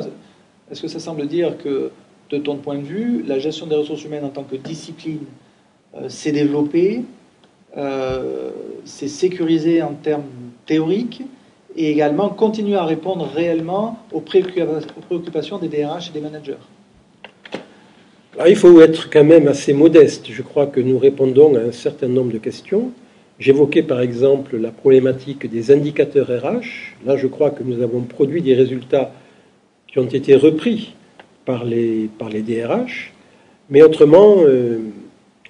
est-ce 0.71 0.83
que 0.83 0.89
ça 0.89 0.99
semble 0.99 1.27
dire 1.27 1.57
que, 1.59 1.91
de 2.31 2.39
ton 2.39 2.57
point 2.57 2.79
de 2.79 2.85
vue, 2.85 3.23
la 3.27 3.39
gestion 3.39 3.67
des 3.67 3.77
ressources 3.77 4.05
humaines 4.05 4.25
en 4.25 4.31
tant 4.31 4.45
que 4.45 4.57
discipline 4.57 5.25
euh, 5.97 6.09
s'est 6.09 6.33
développée, 6.33 7.03
euh, 7.77 8.51
s'est 8.85 9.09
sécurisée 9.09 9.83
en 9.83 9.95
termes 9.95 10.25
théoriques 10.67 11.23
et 11.77 11.91
également 11.91 12.29
continue 12.29 12.77
à 12.77 12.85
répondre 12.85 13.29
réellement 13.33 13.99
aux 14.13 14.21
préoccupations 14.21 15.59
des 15.59 15.69
DRH 15.69 16.11
et 16.11 16.13
des 16.13 16.21
managers 16.21 16.57
il 18.49 18.57
faut 18.57 18.81
être 18.81 19.11
quand 19.11 19.25
même 19.25 19.49
assez 19.49 19.73
modeste. 19.73 20.27
Je 20.31 20.43
crois 20.43 20.67
que 20.67 20.81
nous 20.81 20.99
répondons 20.99 21.57
à 21.57 21.61
un 21.61 21.73
certain 21.73 22.09
nombre 22.09 22.33
de 22.33 22.39
questions. 22.39 22.93
J'évoquais 23.39 23.83
par 23.83 24.01
exemple 24.01 24.57
la 24.57 24.71
problématique 24.71 25.51
des 25.51 25.71
indicateurs 25.71 26.29
RH. 26.29 26.97
Là, 27.07 27.17
je 27.17 27.27
crois 27.27 27.51
que 27.51 27.63
nous 27.63 27.83
avons 27.83 28.03
produit 28.03 28.43
des 28.43 28.55
résultats 28.55 29.13
qui 29.89 29.99
ont 29.99 30.07
été 30.07 30.37
repris 30.37 30.95
par 31.45 31.65
les, 31.65 32.09
par 32.19 32.29
les 32.29 32.43
DRH. 32.43 33.13
Mais 33.71 33.83
autrement, 33.83 34.37
euh, 34.41 34.79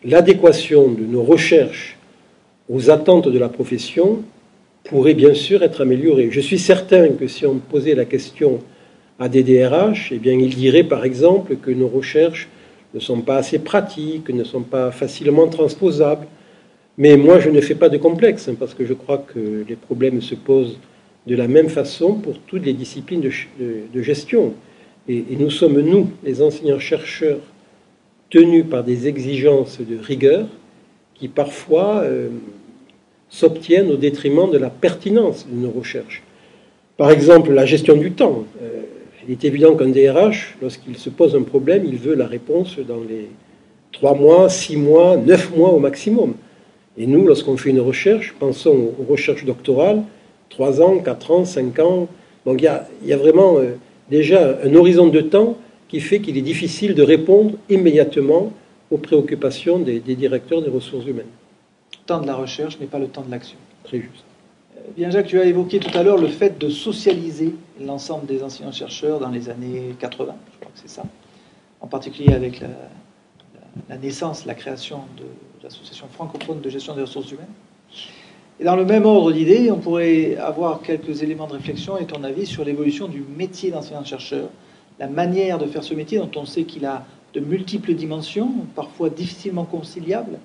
l'adéquation 0.05 0.89
de 0.89 1.05
nos 1.05 1.23
recherches 1.23 1.97
aux 2.69 2.91
attentes 2.91 3.29
de 3.29 3.39
la 3.39 3.49
profession 3.49 4.23
pourrait 4.85 5.15
bien 5.15 5.35
sûr 5.35 5.63
être 5.63 5.83
amélioré. 5.83 6.31
Je 6.31 6.41
suis 6.41 6.59
certain 6.59 7.09
que 7.11 7.27
si 7.27 7.45
on 7.47 7.57
posait 7.57 7.95
la 7.95 8.05
question 8.05 8.61
à 9.19 9.29
des 9.29 9.43
DRH, 9.43 10.13
eh 10.13 10.19
bien, 10.19 10.33
ils 10.33 10.55
diraient 10.55 10.85
par 10.85 11.05
exemple 11.05 11.57
que 11.57 11.71
nos 11.71 11.89
recherches 11.89 12.49
ne 12.95 13.01
sont 13.01 13.21
pas 13.21 13.37
assez 13.37 13.59
pratiques, 13.59 14.31
ne 14.31 14.45
sont 14.45 14.63
pas 14.63 14.91
facilement 14.91 15.47
transposables. 15.49 16.27
Mais 16.97 17.17
moi, 17.17 17.39
je 17.39 17.51
ne 17.51 17.61
fais 17.61 17.75
pas 17.75 17.89
de 17.89 17.99
complexe, 17.99 18.49
hein, 18.49 18.57
parce 18.59 18.75
que 18.75 18.85
je 18.85 18.95
crois 18.95 19.19
que 19.19 19.65
les 19.69 19.77
problèmes 19.77 20.21
se 20.23 20.35
posent 20.35 20.79
de 21.27 21.37
la 21.37 21.49
même 21.49 21.69
façon 21.69 22.15
pour 22.15 22.39
toutes 22.39 22.65
les 22.65 22.73
disciplines 22.73 23.21
de, 23.21 24.03
gestion. 24.03 24.55
Et, 25.09 25.25
nous 25.39 25.51
sommes, 25.51 25.81
nous, 25.81 26.11
les 26.25 26.43
enseignants-chercheurs, 26.43 27.41
tenus 28.31 28.65
par 28.69 28.85
des 28.85 29.09
exigences 29.09 29.81
de 29.81 29.99
rigueur 29.99 30.47
qui 31.15 31.29
parfois 31.29 32.01
euh, 32.03 32.29
s'obtiennent 33.29 33.91
au 33.91 33.97
détriment 33.97 34.51
de 34.51 34.59
la 34.59 34.71
pertinence 34.71 35.47
de 35.47 35.55
nos 35.55 35.71
recherches. 35.71 36.23
Par 36.97 37.11
exemple, 37.11 37.53
la 37.53 37.67
gestion 37.67 37.97
du 37.97 38.13
temps. 38.13 38.45
Euh, 38.63 38.83
il 39.27 39.33
est 39.33 39.45
évident 39.45 39.75
qu'un 39.75 39.89
DRH, 39.89 40.57
lorsqu'il 40.63 40.97
se 40.97 41.11
pose 41.11 41.37
un 41.37 41.43
problème, 41.43 41.85
il 41.87 41.97
veut 41.97 42.15
la 42.15 42.27
réponse 42.27 42.79
dans 42.79 43.01
les 43.07 43.29
trois 43.93 44.15
mois, 44.15 44.49
six 44.49 44.77
mois, 44.77 45.17
neuf 45.17 45.55
mois 45.55 45.71
au 45.71 45.79
maximum. 45.79 46.35
Et 46.97 47.07
nous, 47.07 47.27
lorsqu'on 47.27 47.57
fait 47.57 47.71
une 47.71 47.81
recherche, 47.81 48.35
pensons 48.39 48.93
aux 48.99 49.11
recherches 49.11 49.45
doctorales, 49.45 50.03
trois 50.49 50.81
ans, 50.81 50.99
quatre 50.99 51.31
ans, 51.31 51.45
cinq 51.45 51.79
ans. 51.79 52.09
Donc 52.47 52.63
il 52.63 53.09
y 53.09 53.13
a, 53.13 53.17
vraiment 53.17 53.59
euh, 53.59 53.77
déjà 54.11 54.59
un 54.65 54.75
horizon 54.75 55.09
de 55.09 55.21
temps 55.21 55.57
qui 55.91 56.01
fait 56.01 56.21
qu'il 56.21 56.39
est 56.39 56.43
difficile 56.43 56.95
de 56.95 57.03
répondre 57.03 57.57
immédiatement 57.69 58.53
aux 58.93 58.99
préoccupations 58.99 59.81
des, 59.81 59.99
des 59.99 60.15
directeurs 60.15 60.63
des 60.63 60.71
ressources 60.71 61.05
humaines. 61.05 61.27
Le 61.93 62.07
temps 62.07 62.21
de 62.21 62.27
la 62.29 62.37
recherche 62.37 62.79
n'est 62.79 62.87
pas 62.87 63.01
le 63.01 63.09
temps 63.09 63.23
de 63.23 63.31
l'action. 63.31 63.59
Très 63.83 63.99
juste. 63.99 64.25
Bien 64.97 65.11
Jacques, 65.11 65.27
tu 65.27 65.41
as 65.41 65.45
évoqué 65.45 65.81
tout 65.81 65.97
à 65.97 66.03
l'heure 66.05 66.17
le 66.17 66.29
fait 66.29 66.59
de 66.59 66.69
socialiser 66.69 67.55
l'ensemble 67.81 68.27
des 68.27 68.43
enseignants-chercheurs 68.43 69.19
dans 69.19 69.31
les 69.31 69.49
années 69.49 69.95
80, 69.99 70.35
je 70.53 70.59
crois 70.61 70.73
que 70.73 70.81
c'est 70.81 70.89
ça, 70.89 71.03
en 71.81 71.87
particulier 71.87 72.35
avec 72.35 72.61
la, 73.89 73.97
naissance, 73.99 74.47
la 74.47 74.55
création 74.55 75.01
de 75.17 75.25
l'association 75.63 76.07
francophone 76.09 76.61
de 76.61 76.71
gestion 76.71 76.95
des 76.95 77.03
ressources 77.03 77.31
humaines. 77.31 77.47
Et 78.59 78.65
dans 78.65 78.77
le 78.77 78.85
même 78.85 79.07
ordre 79.07 79.33
d'idées, 79.33 79.71
on 79.71 79.79
pourrait 79.79 80.37
avoir 80.37 80.83
quelques 80.83 81.23
éléments 81.23 81.47
de 81.47 81.55
réflexion 81.55 81.99
et 81.99 82.07
ton 82.07 82.23
avis 82.25 82.47
sur 82.47 82.65
l'évolution 82.65 83.09
du 83.09 83.23
métier 83.37 83.71
d'enseignant-chercheur, 83.71 84.49
la 85.01 85.09
manière 85.09 85.59
de 85.59 85.67
faire 85.67 85.83
ce 85.83 85.95
métier 85.95 86.19
dont 86.19 86.31
on 86.37 86.45
sait 86.45 86.65
qu'il 86.65 86.85
a 86.85 87.05
de 87.33 87.41
multiples 87.41 87.95
dimensions, 87.95 88.53
parfois 88.77 89.09
difficilement 89.09 89.65
conciliables, 89.65 90.39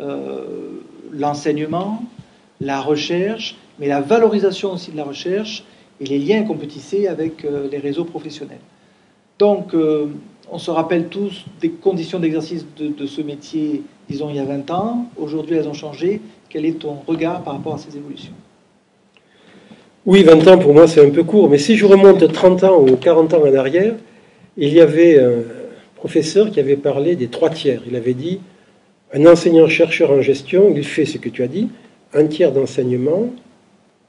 euh, 0.00 0.80
l'enseignement, 1.12 2.02
la 2.60 2.80
recherche, 2.80 3.56
mais 3.78 3.88
la 3.88 4.00
valorisation 4.00 4.72
aussi 4.72 4.90
de 4.90 4.96
la 4.96 5.04
recherche 5.04 5.64
et 6.00 6.06
les 6.06 6.18
liens 6.18 6.44
qu'on 6.44 6.56
peut 6.56 6.66
tisser 6.66 7.08
avec 7.08 7.44
euh, 7.44 7.68
les 7.70 7.78
réseaux 7.78 8.04
professionnels. 8.04 8.60
Donc, 9.38 9.74
euh, 9.74 10.06
on 10.50 10.58
se 10.58 10.70
rappelle 10.70 11.08
tous 11.08 11.44
des 11.60 11.70
conditions 11.70 12.18
d'exercice 12.18 12.66
de, 12.76 13.06
ce 13.06 13.20
métier, 13.20 13.82
disons, 14.08 14.30
il 14.30 14.36
y 14.36 14.40
a 14.40 14.44
20 14.44 14.70
ans. 14.70 15.06
Aujourd'hui, 15.16 15.56
elles 15.56 15.68
ont 15.68 15.74
changé. 15.74 16.20
Quel 16.48 16.64
est 16.64 16.80
ton 16.80 16.96
regard 17.06 17.42
par 17.42 17.54
rapport 17.54 17.74
à 17.74 17.78
ces 17.78 17.96
évolutions? 17.96 18.32
Oui, 20.06 20.22
20 20.22 20.48
ans, 20.48 20.56
pour 20.56 20.72
moi, 20.72 20.88
c'est 20.88 21.04
un 21.04 21.10
peu 21.10 21.24
court. 21.24 21.50
Mais 21.50 21.58
si 21.58 21.76
je 21.76 21.84
remonte 21.84 22.32
30 22.32 22.64
ans 22.64 22.80
ou 22.80 22.96
40 22.96 23.34
ans 23.34 23.42
en 23.46 23.54
arrière, 23.54 23.94
il 24.56 24.72
y 24.72 24.80
avait 24.80 25.20
un 25.20 25.42
professeur 25.94 26.50
qui 26.50 26.58
avait 26.58 26.76
parlé 26.76 27.16
des 27.16 27.26
trois 27.28 27.50
tiers. 27.50 27.82
Il 27.86 27.94
avait 27.96 28.14
dit, 28.14 28.40
un 29.12 29.26
enseignant-chercheur 29.26 30.10
en 30.10 30.22
gestion, 30.22 30.72
il 30.74 30.84
fait 30.84 31.04
ce 31.04 31.18
que 31.18 31.28
tu 31.28 31.42
as 31.42 31.48
dit, 31.48 31.68
un 32.14 32.26
tiers 32.26 32.50
d'enseignement, 32.50 33.28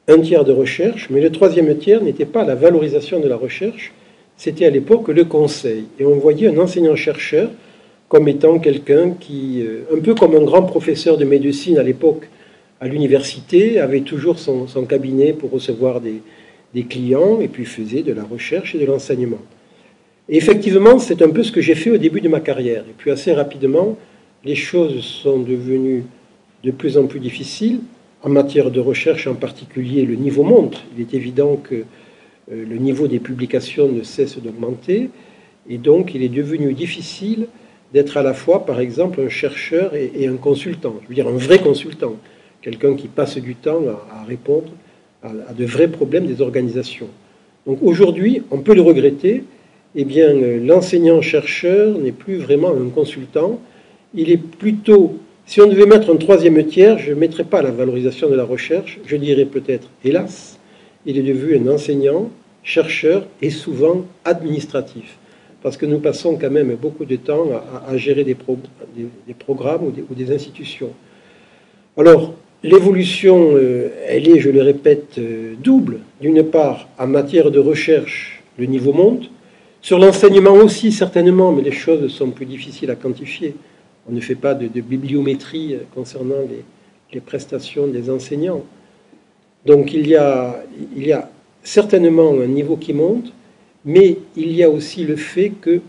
un 0.08 0.20
tiers 0.20 0.46
de 0.46 0.54
recherche, 0.54 1.10
mais 1.10 1.20
le 1.20 1.30
troisième 1.30 1.78
tiers 1.78 2.02
n'était 2.02 2.26
pas 2.26 2.46
la 2.46 2.56
valorisation 2.56 3.20
de 3.20 3.28
la 3.28 3.36
recherche, 3.36 3.92
c'était 4.38 4.66
à 4.66 4.70
l'époque 4.70 5.10
le 5.10 5.26
conseil. 5.26 5.86
Et 6.00 6.06
on 6.06 6.16
voyait 6.16 6.48
un 6.48 6.58
enseignant-chercheur 6.58 7.50
comme 8.08 8.30
étant 8.30 8.60
quelqu'un 8.60 9.12
qui, 9.20 9.62
euh, 9.62 9.84
un 9.94 10.00
peu 10.00 10.16
comme 10.16 10.36
un 10.36 10.44
grand 10.44 10.64
professeur 10.64 11.18
de 11.18 11.26
médecine 11.26 11.78
à 11.78 11.84
l'époque 11.84 12.30
à 12.82 12.88
l'université, 12.88 13.80
avait 13.80 14.02
toujours 14.02 14.40
son, 14.40 14.66
cabinet 14.90 15.34
pour 15.34 15.52
recevoir 15.52 16.02
des, 16.02 16.22
clients 16.84 17.40
et 17.40 17.48
puis 17.48 17.66
faisait 17.66 18.02
de 18.02 18.12
la 18.12 18.24
recherche 18.24 18.76
et 18.76 18.80
de 18.80 18.86
l'enseignement. 18.86 19.42
Et 20.28 20.38
effectivement, 20.38 20.98
c'est 20.98 21.22
un 21.22 21.30
peu 21.30 21.44
ce 21.44 21.52
que 21.52 21.62
j'ai 21.62 21.76
fait 21.76 21.92
au 21.92 21.98
début 21.98 22.22
de 22.22 22.28
ma 22.28 22.40
carrière. 22.40 22.84
Et 22.90 22.94
puis 22.98 23.12
assez 23.12 23.34
rapidement, 23.34 23.98
les 24.44 24.56
choses 24.56 25.04
sont 25.04 25.40
devenues 25.40 26.04
de 26.64 26.72
plus 26.72 26.98
en 26.98 27.06
plus 27.06 27.20
difficiles. 27.20 27.82
En 28.24 28.30
matière 28.30 28.72
de 28.72 28.80
recherche 28.80 29.28
en 29.28 29.36
particulier, 29.36 30.04
le 30.06 30.16
niveau 30.16 30.44
monte. 30.44 30.84
Il 30.96 31.02
est 31.02 31.14
évident 31.14 31.58
que 31.58 31.76
euh, 31.76 31.84
le 32.50 32.78
niveau 32.78 33.08
des 33.08 33.20
publications 33.20 33.88
ne 33.92 34.04
cesse 34.04 34.38
d'augmenter. 34.40 35.10
Et 35.70 35.78
donc, 35.78 36.16
il 36.16 36.24
est 36.24 36.30
devenu 36.30 36.74
difficile 36.74 37.48
d'être 37.94 38.18
à 38.18 38.24
la 38.24 38.34
fois, 38.34 38.66
par 38.66 38.80
exemple, 38.80 39.22
un 39.22 39.30
chercheur 39.30 39.94
et, 39.96 40.28
un 40.28 40.38
consultant. 40.38 40.96
Je 41.04 41.10
veux 41.10 41.16
dire, 41.16 41.28
un 41.28 41.38
vrai 41.38 41.60
consultant. 41.60 42.16
Quelqu'un 42.62 42.96
qui 42.96 43.08
passe 43.08 43.38
du 43.38 43.56
temps 43.56 43.82
à, 44.12 44.24
répondre 44.26 44.72
à, 45.24 45.54
de 45.54 45.66
vrais 45.66 45.88
problèmes 45.88 46.28
des 46.28 46.42
organisations. 46.42 47.08
Donc 47.66 47.80
aujourd'hui, 47.82 48.44
on 48.52 48.60
peut 48.60 48.76
le 48.76 48.82
regretter, 48.82 49.44
eh 49.96 50.06
bien, 50.06 50.30
euh, 50.30 50.60
l'enseignant-chercheur 50.64 51.98
n'est 51.98 52.12
plus 52.12 52.38
vraiment 52.38 52.70
un 52.70 52.90
consultant, 52.90 53.60
il 54.14 54.32
est 54.32 54.38
plutôt 54.38 55.20
si 55.46 55.60
on 55.60 55.68
devait 55.68 55.86
mettre 55.86 56.14
un 56.14 56.16
troisième 56.16 56.66
tiers, 56.66 56.98
je 56.98 57.12
ne 57.12 57.20
mettrais 57.20 57.44
pas 57.44 57.62
la 57.62 57.72
valorisation 57.72 58.30
de 58.30 58.36
la 58.36 58.46
recherche, 58.46 59.00
je 59.06 59.18
dirais 59.18 59.46
peut-être, 59.46 59.90
hélas, 60.06 60.58
il 61.06 61.18
est 61.18 61.24
devenu 61.24 61.58
un 61.58 61.74
enseignant, 61.74 62.30
chercheur 62.64 63.26
et 63.42 63.50
souvent 63.50 64.06
administratif. 64.24 65.18
Parce 65.62 65.78
que 65.78 65.86
nous 65.86 66.00
passons 66.00 66.38
quand 66.38 66.50
même 66.50 66.74
beaucoup 66.76 67.06
de 67.06 67.16
temps 67.18 67.50
à, 67.88 67.98
gérer 67.98 68.24
des, 68.24 68.36
programmes 69.34 69.84
ou 70.10 70.16
des, 70.16 70.34
institutions. 70.34 70.92
Alors, 71.98 72.34
l'évolution, 72.64 73.52
euh, 73.54 73.90
elle 74.08 74.28
est, 74.30 74.40
je 74.40 74.50
le 74.50 74.62
répète, 74.62 75.18
euh, 75.18 75.54
double. 75.62 76.00
D'une 76.22 76.44
part, 76.44 76.88
en 76.98 77.08
matière 77.08 77.52
de 77.52 77.60
recherche, 77.60 78.44
le 78.58 78.66
niveau 78.66 78.94
monte. 78.94 79.30
Sur 79.82 79.98
l'enseignement 79.98 80.54
aussi, 80.54 80.92
certainement, 80.92 81.52
mais 81.52 81.64
les 81.64 81.72
choses 81.72 82.12
sont 82.12 82.30
plus 82.30 82.46
difficiles 82.46 82.92
à 82.92 82.96
quantifier. 82.96 83.56
On 84.08 84.14
ne 84.14 84.20
fait 84.20 84.36
pas 84.36 84.54
de, 84.54 84.68
bibliométrie 84.82 85.78
concernant 85.96 86.36
les, 87.12 87.20
prestations 87.22 87.88
des 87.88 88.10
enseignants. 88.10 88.64
Donc 89.66 89.94
il 89.94 90.08
y, 90.08 90.16
a, 90.16 90.64
il 90.96 91.06
y 91.06 91.12
a 91.12 91.30
certainement 91.64 92.32
un 92.40 92.48
niveau 92.48 92.78
qui 92.78 92.94
monte, 92.94 93.34
mais 93.86 94.18
il 94.36 94.52
y 94.54 94.64
a 94.64 94.70
aussi 94.70 95.04
le 95.04 95.16
fait 95.16 95.50
que, 95.50 95.82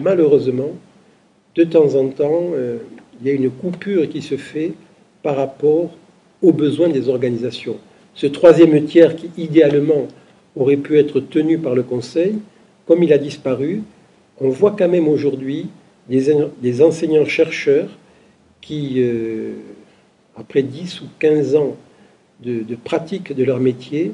malheureusement, 0.00 0.72
de 1.54 1.64
temps 1.64 1.94
en 1.94 2.08
temps, 2.08 2.50
euh, 2.54 2.78
il 3.20 3.26
y 3.26 3.30
a 3.30 3.32
une 3.32 3.50
coupure 3.50 4.08
qui 4.08 4.22
se 4.22 4.36
fait 4.36 4.72
par 5.22 5.36
rapport 5.36 5.90
aux 6.42 6.52
besoins 6.52 6.88
des 6.88 7.08
organisations. 7.08 7.76
Ce 8.14 8.26
troisième 8.26 8.84
tiers 8.84 9.16
qui, 9.16 9.30
idéalement, 9.36 10.08
aurait 10.54 10.76
pu 10.76 10.98
être 10.98 11.20
tenu 11.20 11.58
par 11.58 11.74
le 11.74 11.82
Conseil, 11.82 12.38
comme 12.86 13.02
il 13.02 13.12
a 13.12 13.18
disparu, 13.18 13.82
on 14.40 14.48
voit 14.48 14.74
quand 14.78 14.88
même 14.88 15.08
aujourd'hui 15.08 15.66
des, 16.08 16.82
enseignants-chercheurs 16.82 17.88
qui, 18.60 18.94
euh, 18.98 19.54
après 20.36 20.62
10 20.62 21.00
ou 21.02 21.04
15 21.18 21.56
ans 21.56 21.76
de, 22.42 22.62
pratique 22.76 23.34
de 23.34 23.44
leur 23.44 23.60
métier, 23.60 24.12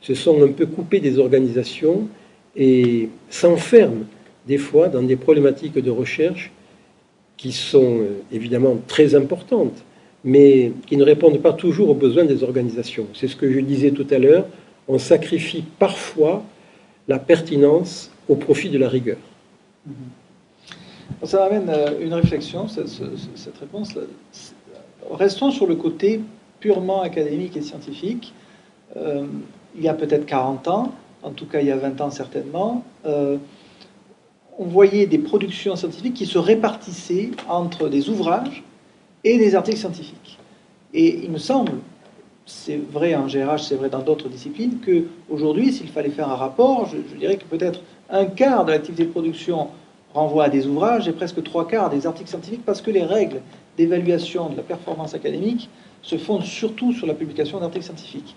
se 0.00 0.14
sont 0.14 0.42
un 0.42 0.48
peu 0.48 0.66
coupés 0.66 1.00
des 1.00 1.18
organisations 1.18 2.08
et 2.56 3.08
s'enferment 3.30 4.04
des 4.46 4.58
fois 4.58 4.88
dans 4.88 5.02
des 5.02 5.16
problématiques 5.16 5.78
de 5.78 5.90
recherche 5.90 6.50
qui 7.36 7.52
sont 7.52 8.00
euh, 8.00 8.22
évidemment 8.32 8.78
très 8.86 9.14
importantes, 9.14 9.84
mais 10.24 10.72
qui 10.86 10.96
ne 10.96 11.04
répondent 11.04 11.40
pas 11.40 11.52
toujours 11.52 11.90
aux 11.90 11.94
besoins 11.94 12.24
des 12.24 12.42
organisations. 12.42 13.06
C'est 13.14 13.28
ce 13.28 13.36
que 13.36 13.50
je 13.50 13.60
disais 13.60 13.90
tout 13.90 14.06
à 14.10 14.18
l'heure, 14.18 14.46
on 14.88 14.98
sacrifie 14.98 15.64
parfois 15.78 16.42
la 17.08 17.18
pertinence 17.18 18.10
au 18.28 18.36
profit 18.36 18.70
de 18.70 18.78
la 18.78 18.88
rigueur. 18.88 19.18
Mm-hmm. 19.88 21.26
Ça 21.26 21.38
m'amène 21.38 21.68
à 21.68 21.92
une 22.00 22.14
réflexion, 22.14 22.68
cette, 22.68 23.58
réponse. 23.60 23.94
Restons 25.10 25.50
sur 25.50 25.66
le 25.66 25.76
côté 25.76 26.20
purement 26.60 27.02
académique 27.02 27.56
et 27.56 27.62
scientifique. 27.62 28.32
Euh, 28.96 29.26
il 29.76 29.82
y 29.82 29.88
a 29.88 29.94
peut-être 29.94 30.26
40 30.26 30.68
ans, 30.68 30.92
en 31.22 31.30
tout 31.30 31.46
cas 31.46 31.60
il 31.60 31.66
y 31.66 31.70
a 31.70 31.76
20 31.76 32.00
ans 32.00 32.10
certainement, 32.10 32.84
euh, 33.06 33.36
on 34.58 34.64
voyait 34.64 35.06
des 35.06 35.18
productions 35.18 35.76
scientifiques 35.76 36.14
qui 36.14 36.26
se 36.26 36.38
répartissaient 36.38 37.30
entre 37.48 37.88
des 37.88 38.10
ouvrages 38.10 38.62
et 39.24 39.38
des 39.38 39.54
articles 39.54 39.78
scientifiques. 39.78 40.38
Et 40.94 41.20
il 41.24 41.30
me 41.30 41.38
semble, 41.38 41.72
c'est 42.46 42.76
vrai 42.76 43.14
en 43.14 43.26
GRH, 43.26 43.62
c'est 43.62 43.76
vrai 43.76 43.88
dans 43.88 44.00
d'autres 44.00 44.28
disciplines, 44.28 44.78
qu'aujourd'hui, 44.84 45.72
s'il 45.72 45.88
fallait 45.88 46.10
faire 46.10 46.28
un 46.28 46.36
rapport, 46.36 46.88
je, 46.88 47.16
dirais 47.16 47.36
que 47.36 47.44
peut-être 47.44 47.80
un 48.10 48.26
quart 48.26 48.64
de 48.64 48.72
l'activité 48.72 49.04
de 49.04 49.10
production 49.10 49.68
renvoie 50.12 50.44
à 50.44 50.48
des 50.50 50.66
ouvrages 50.66 51.08
et 51.08 51.12
presque 51.12 51.42
trois 51.42 51.66
quarts 51.66 51.88
des 51.88 52.06
articles 52.06 52.28
scientifiques 52.28 52.64
parce 52.66 52.82
que 52.82 52.90
les 52.90 53.04
règles 53.04 53.40
d'évaluation 53.78 54.50
de 54.50 54.56
la 54.56 54.62
performance 54.62 55.14
académique 55.14 55.70
se 56.02 56.18
fondent 56.18 56.44
surtout 56.44 56.92
sur 56.92 57.06
la 57.06 57.14
publication 57.14 57.60
d'articles 57.60 57.86
scientifiques. 57.86 58.36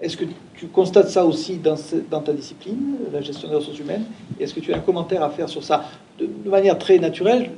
Est-ce 0.00 0.16
que 0.16 0.26
tu 0.54 0.66
constates 0.68 1.08
ça 1.08 1.26
aussi 1.26 1.56
dans, 1.56 1.74
ta 2.20 2.32
discipline, 2.32 2.98
la 3.12 3.20
gestion 3.20 3.48
des 3.48 3.56
ressources 3.56 3.80
humaines? 3.80 4.04
Est-ce 4.38 4.54
que 4.54 4.60
tu 4.60 4.72
as 4.72 4.76
un 4.76 4.80
commentaire 4.80 5.24
à 5.24 5.30
faire 5.30 5.48
sur 5.48 5.64
ça? 5.64 5.86
De, 6.20 6.28
manière 6.48 6.78
très 6.78 6.98
naturelle 6.98 7.50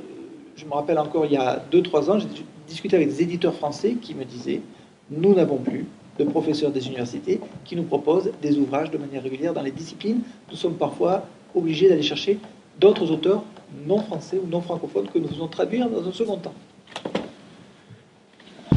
Je 0.55 0.65
me 0.65 0.73
rappelle 0.73 0.97
encore, 0.97 1.27
il 1.27 1.33
y 1.33 1.37
a 1.37 1.61
2-3 1.71 2.09
ans, 2.09 2.17
j'ai 2.17 2.27
discuté 2.71 2.95
avec 2.95 3.09
des 3.09 3.21
éditeurs 3.21 3.53
français 3.53 3.95
qui 4.01 4.15
me 4.15 4.23
disaient 4.23 4.61
nous 5.09 5.35
n'avons 5.35 5.57
plus 5.57 5.85
de 6.17 6.23
professeurs 6.23 6.71
des 6.71 6.87
universités 6.87 7.39
qui 7.65 7.75
nous 7.75 7.83
proposent 7.83 8.31
des 8.41 8.57
ouvrages 8.57 8.91
de 8.91 8.97
manière 8.97 9.23
régulière 9.23 9.53
dans 9.53 9.61
les 9.61 9.71
disciplines. 9.71 10.19
Nous 10.49 10.55
sommes 10.55 10.75
parfois 10.75 11.25
obligés 11.53 11.89
d'aller 11.89 12.01
chercher 12.01 12.37
d'autres 12.79 13.11
auteurs 13.11 13.43
non 13.85 13.99
français 13.99 14.37
ou 14.41 14.47
non 14.47 14.61
francophones 14.61 15.07
que 15.13 15.19
nous 15.19 15.27
faisons 15.27 15.47
traduire 15.47 15.89
dans 15.89 16.07
un 16.07 16.11
second 16.13 16.37
temps. 16.37 16.53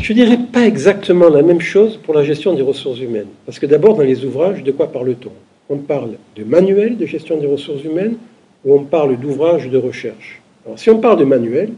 Je 0.00 0.12
ne 0.12 0.18
dirais 0.18 0.38
pas 0.52 0.66
exactement 0.66 1.28
la 1.28 1.42
même 1.42 1.60
chose 1.60 1.96
pour 1.96 2.14
la 2.14 2.24
gestion 2.24 2.52
des 2.52 2.62
ressources 2.62 2.98
humaines. 2.98 3.28
Parce 3.46 3.58
que 3.58 3.66
d'abord, 3.66 3.96
dans 3.96 4.02
les 4.02 4.24
ouvrages, 4.24 4.62
de 4.62 4.72
quoi 4.72 4.90
parle-t-on? 4.90 5.32
On 5.70 5.78
parle 5.78 6.16
de 6.36 6.44
manuels 6.44 6.96
de 6.96 7.06
gestion 7.06 7.38
des 7.38 7.46
ressources 7.46 7.84
humaines 7.84 8.16
ou 8.64 8.74
on 8.74 8.84
parle 8.84 9.16
d'ouvrages 9.18 9.70
de 9.70 9.78
recherche? 9.78 10.42
Alors, 10.66 10.78
si 10.78 10.90
on 10.90 10.98
parle 10.98 11.18
de 11.20 11.24
manuels, 11.24 11.72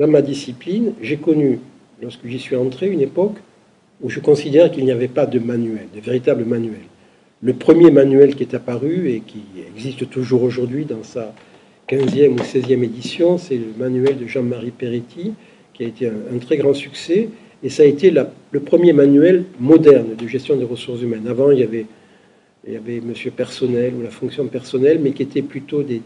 dans 0.00 0.08
ma 0.08 0.22
discipline, 0.22 0.94
j'ai 1.02 1.18
connu, 1.18 1.58
lorsque 2.00 2.26
j'y 2.26 2.38
suis 2.38 2.56
entré, 2.56 2.88
une 2.88 3.02
époque 3.02 3.36
où 4.00 4.08
je 4.08 4.18
considère 4.18 4.72
qu'il 4.72 4.86
n'y 4.86 4.92
avait 4.92 5.08
pas 5.08 5.26
de 5.26 5.38
manuel, 5.38 5.88
de 5.94 6.00
véritable 6.00 6.46
manuel. 6.46 6.80
Le 7.42 7.52
premier 7.52 7.90
manuel 7.90 8.34
qui 8.34 8.42
est 8.42 8.54
apparu 8.54 9.10
et 9.10 9.20
qui 9.20 9.42
existe 9.76 10.08
toujours 10.08 10.42
aujourd'hui 10.42 10.86
dans 10.86 11.02
sa 11.02 11.34
15e 11.90 12.30
ou 12.30 12.36
16e 12.36 12.82
édition, 12.82 13.36
c'est 13.36 13.56
le 13.58 13.74
manuel 13.78 14.16
de 14.16 14.26
Jean-Marie 14.26 14.70
Peretti, 14.70 15.34
qui 15.74 15.84
a 15.84 15.88
été 15.88 16.06
un, 16.06 16.38
très 16.38 16.56
grand 16.56 16.72
succès. 16.72 17.28
Et 17.62 17.68
ça 17.68 17.82
a 17.82 17.86
été 17.86 18.10
le 18.10 18.60
premier 18.60 18.94
manuel 18.94 19.44
moderne 19.58 20.14
de 20.16 20.26
gestion 20.26 20.56
des 20.56 20.64
ressources 20.64 21.02
humaines. 21.02 21.28
Avant, 21.28 21.50
il 21.50 21.58
y 21.58 21.62
avait, 21.62 23.00
Monsieur 23.02 23.32
Personnel 23.32 23.92
ou 23.98 24.02
la 24.02 24.10
fonction 24.10 24.46
personnelle, 24.46 24.98
mais 25.02 25.12
qui 25.12 25.22
étaient 25.22 25.42
plutôt 25.42 25.82
des, 25.82 26.00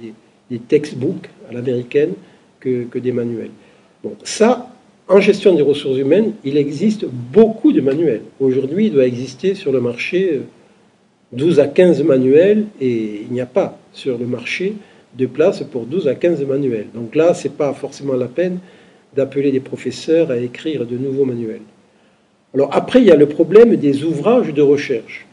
textbooks 0.66 1.28
à 1.48 1.52
l'américaine 1.52 2.14
que 2.58 2.98
des 2.98 3.12
manuels. 3.12 3.50
Ça, 4.24 4.70
en 5.08 5.20
gestion 5.20 5.54
des 5.54 5.62
ressources 5.62 5.98
humaines, 5.98 6.32
il 6.44 6.56
existe 6.56 7.04
beaucoup 7.06 7.72
de 7.72 7.80
manuels. 7.80 8.22
Aujourd'hui, 8.40 8.86
il 8.86 8.92
doit 8.92 9.06
exister 9.06 9.54
sur 9.54 9.72
le 9.72 9.80
marché 9.80 10.40
12 11.32 11.58
euh, 11.58 11.62
à 11.62 11.66
15 11.66 12.02
manuels 12.02 12.66
et 12.80 13.22
il 13.22 13.32
n'y 13.32 13.40
a 13.40 13.46
pas 13.46 13.78
sur 13.92 14.18
le 14.18 14.26
marché 14.26 14.74
de 15.16 15.26
place 15.26 15.62
pour 15.62 15.86
12 15.86 16.08
à 16.08 16.14
15 16.14 16.44
manuels. 16.44 16.86
Donc 16.94 17.14
là, 17.14 17.34
ce 17.34 17.48
n'est 17.48 17.54
pas 17.54 17.72
forcément 17.74 18.14
la 18.14 18.26
peine 18.26 18.58
d'appeler 19.14 19.52
des 19.52 19.60
professeurs 19.60 20.30
à 20.30 20.38
écrire 20.38 20.86
de 20.86 20.96
nouveaux 20.96 21.24
manuels. 21.24 21.62
Alors 22.54 22.70
après, 22.72 23.00
il 23.00 23.06
y 23.06 23.10
a 23.10 23.16
le 23.16 23.26
problème 23.26 23.76
des 23.76 24.04
ouvrages 24.04 24.52
de 24.52 24.62
recherche. 24.62 25.26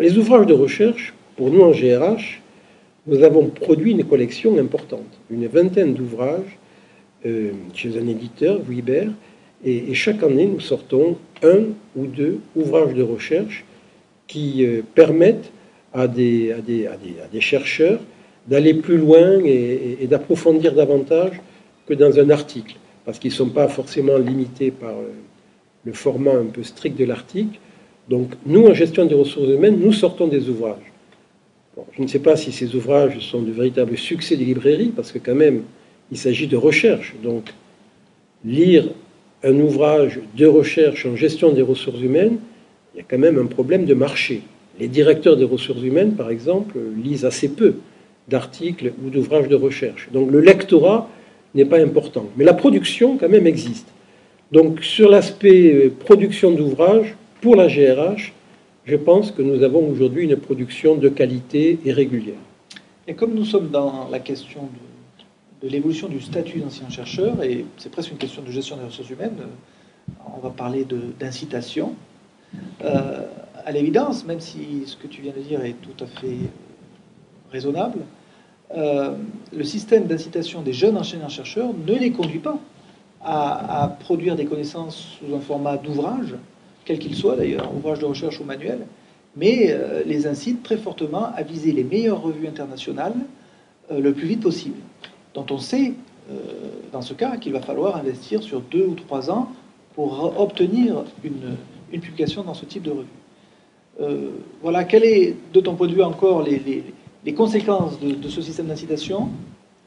les 0.00 0.16
ouvrages 0.16 0.46
de 0.46 0.54
recherche, 0.54 1.14
pour 1.36 1.50
nous 1.50 1.60
en 1.60 1.70
GRH, 1.70 2.40
nous 3.06 3.22
avons 3.22 3.46
produit 3.46 3.92
une 3.92 4.04
collection 4.04 4.58
importante, 4.58 5.18
une 5.30 5.46
vingtaine 5.46 5.94
d'ouvrages 5.94 6.57
euh, 7.26 7.50
chez 7.74 7.98
un 7.98 8.06
éditeur, 8.06 8.60
Weber, 8.68 9.08
et, 9.64 9.92
chaque 9.94 10.22
année 10.22 10.46
nous 10.46 10.60
sortons 10.60 11.16
un 11.42 11.64
ou 11.96 12.06
deux 12.06 12.38
ouvrages 12.54 12.94
de 12.94 13.02
recherche 13.02 13.64
qui 14.28 14.64
euh, 14.64 14.82
permettent 14.94 15.50
à, 15.92 16.06
des, 16.06 16.54
chercheurs 17.40 17.98
d'aller 18.46 18.74
plus 18.74 18.98
loin 18.98 19.40
et, 19.44 20.06
d'approfondir 20.06 20.74
davantage 20.74 21.40
que 21.86 21.94
dans 21.94 22.20
un 22.20 22.30
article, 22.30 22.76
parce 23.04 23.18
qu'ils 23.18 23.32
ne 23.32 23.36
sont 23.36 23.48
pas 23.48 23.66
forcément 23.66 24.16
limités 24.16 24.70
par 24.70 24.90
euh, 24.90 25.10
le 25.84 25.92
format 25.92 26.36
un 26.36 26.46
peu 26.46 26.62
strict 26.62 26.96
de 26.96 27.04
l'article. 27.04 27.58
Donc 28.08 28.30
nous, 28.46 28.66
en 28.66 28.74
gestion 28.74 29.06
des 29.06 29.16
ressources 29.16 29.48
humaines, 29.48 29.80
nous 29.80 29.92
sortons 29.92 30.28
des 30.28 30.48
ouvrages. 30.48 30.92
je 31.96 32.02
ne 32.02 32.06
sais 32.06 32.20
pas 32.20 32.36
si 32.36 32.52
ces 32.52 32.76
ouvrages 32.76 33.18
sont 33.18 33.42
de 33.42 33.50
véritables 33.50 33.96
succès 33.98 34.36
des 34.36 34.44
librairies, 34.44 34.92
parce 34.94 35.10
que 35.10 35.18
quand 35.18 35.34
même, 35.34 35.62
il 36.10 36.18
s'agit 36.18 36.46
de 36.46 36.56
recherche. 36.56 37.14
Donc, 37.22 37.52
lire 38.44 38.88
un 39.42 39.58
ouvrage 39.60 40.20
de 40.36 40.46
recherche 40.46 41.06
en 41.06 41.16
gestion 41.16 41.52
des 41.52 41.62
ressources 41.62 42.00
humaines, 42.00 42.38
il 42.94 42.98
y 42.98 43.00
a 43.00 43.04
quand 43.08 43.18
même 43.18 43.38
un 43.38 43.46
problème 43.46 43.84
de 43.84 43.94
marché. 43.94 44.42
Les 44.80 44.88
directeurs 44.88 45.36
des 45.36 45.44
ressources 45.44 45.82
humaines, 45.82 46.14
par 46.14 46.30
exemple, 46.30 46.78
lisent 47.02 47.24
assez 47.24 47.48
peu 47.48 47.74
d'articles 48.28 48.92
ou 49.04 49.10
d'ouvrages 49.10 49.48
de 49.48 49.56
recherche. 49.56 50.08
Donc 50.12 50.30
le 50.30 50.40
lectorat 50.40 51.08
n'est 51.54 51.64
pas 51.64 51.80
important. 51.80 52.26
Mais 52.36 52.44
la 52.44 52.54
production, 52.54 53.16
quand 53.16 53.28
même, 53.28 53.46
existe. 53.46 53.88
Donc 54.52 54.82
sur 54.82 55.10
l'aspect 55.10 55.72
euh, 55.72 55.90
production 55.90 56.52
d'ouvrages, 56.52 57.14
pour 57.40 57.56
la 57.56 57.68
GRH, 57.68 58.32
je 58.84 58.96
pense 58.96 59.30
que 59.30 59.42
nous 59.42 59.62
avons 59.62 59.88
aujourd'hui 59.88 60.24
une 60.24 60.36
production 60.36 60.96
de 60.96 61.08
qualité 61.08 61.78
et 61.84 61.92
régulière. 61.92 62.34
Et 63.06 63.14
comme 63.14 63.34
nous 63.34 63.44
sommes 63.44 63.68
dans 63.68 64.08
la 64.10 64.18
question 64.18 64.62
de 64.62 64.87
de 65.62 65.68
l'évolution 65.68 66.08
du 66.08 66.20
statut 66.20 66.60
d'enseignant-chercheur, 66.60 67.42
et 67.42 67.64
c'est 67.78 67.90
presque 67.90 68.10
une 68.12 68.18
question 68.18 68.42
de 68.42 68.50
gestion 68.50 68.76
des 68.76 68.84
ressources 68.84 69.10
humaines, 69.10 69.36
euh, 69.40 70.12
on 70.34 70.40
va 70.40 70.50
parler 70.50 70.86
d'incitation. 71.18 71.94
Euh, 72.84 73.26
à 73.64 73.72
l'évidence, 73.72 74.24
même 74.24 74.40
si 74.40 74.84
ce 74.86 74.96
que 74.96 75.06
tu 75.06 75.20
viens 75.20 75.32
de 75.32 75.40
dire 75.40 75.62
est 75.62 75.74
tout 75.82 76.02
à 76.02 76.06
fait 76.06 76.38
raisonnable, 77.50 78.00
euh, 78.76 79.14
le 79.54 79.64
système 79.64 80.06
d'incitation 80.06 80.62
des 80.62 80.72
jeunes 80.72 80.96
enseignants-chercheurs 80.96 81.70
ne 81.86 81.94
les 81.94 82.12
conduit 82.12 82.38
pas 82.38 82.58
à, 83.22 83.96
produire 84.00 84.36
des 84.36 84.44
connaissances 84.44 85.18
sous 85.18 85.34
un 85.34 85.40
format 85.40 85.76
d'ouvrage, 85.76 86.34
quel 86.84 86.98
qu'il 86.98 87.16
soit 87.16 87.36
d'ailleurs, 87.36 87.74
ouvrage 87.74 87.98
de 87.98 88.04
recherche 88.04 88.40
ou 88.40 88.44
manuel, 88.44 88.86
mais 89.36 89.76
les 90.06 90.26
incite 90.26 90.62
très 90.62 90.76
fortement 90.76 91.30
à 91.34 91.42
viser 91.42 91.72
les 91.72 91.84
meilleures 91.84 92.22
revues 92.22 92.46
internationales 92.46 93.14
le 93.90 94.12
plus 94.12 94.26
vite 94.26 94.40
possible 94.40 94.76
dont 95.38 95.54
on 95.54 95.58
sait, 95.58 95.94
euh, 96.30 96.34
dans 96.92 97.02
ce 97.02 97.14
cas, 97.14 97.36
qu'il 97.36 97.52
va 97.52 97.60
falloir 97.60 97.96
investir 97.96 98.42
sur 98.42 98.60
deux 98.60 98.84
ou 98.84 98.94
trois 98.94 99.30
ans 99.30 99.52
pour 99.94 100.38
obtenir 100.38 101.04
une, 101.24 101.56
publication 101.90 102.42
dans 102.42 102.54
ce 102.54 102.66
type 102.66 102.82
de 102.82 102.90
revue. 102.90 103.06
Euh, 104.00 104.30
voilà, 104.62 104.84
quel 104.84 105.04
est, 105.04 105.34
de 105.52 105.60
ton 105.60 105.74
point 105.74 105.86
de 105.86 105.94
vue, 105.94 106.02
encore 106.02 106.42
les, 106.42 107.32
conséquences 107.34 107.98
de, 108.00 108.28
ce 108.28 108.42
système 108.42 108.66
d'incitation? 108.66 109.28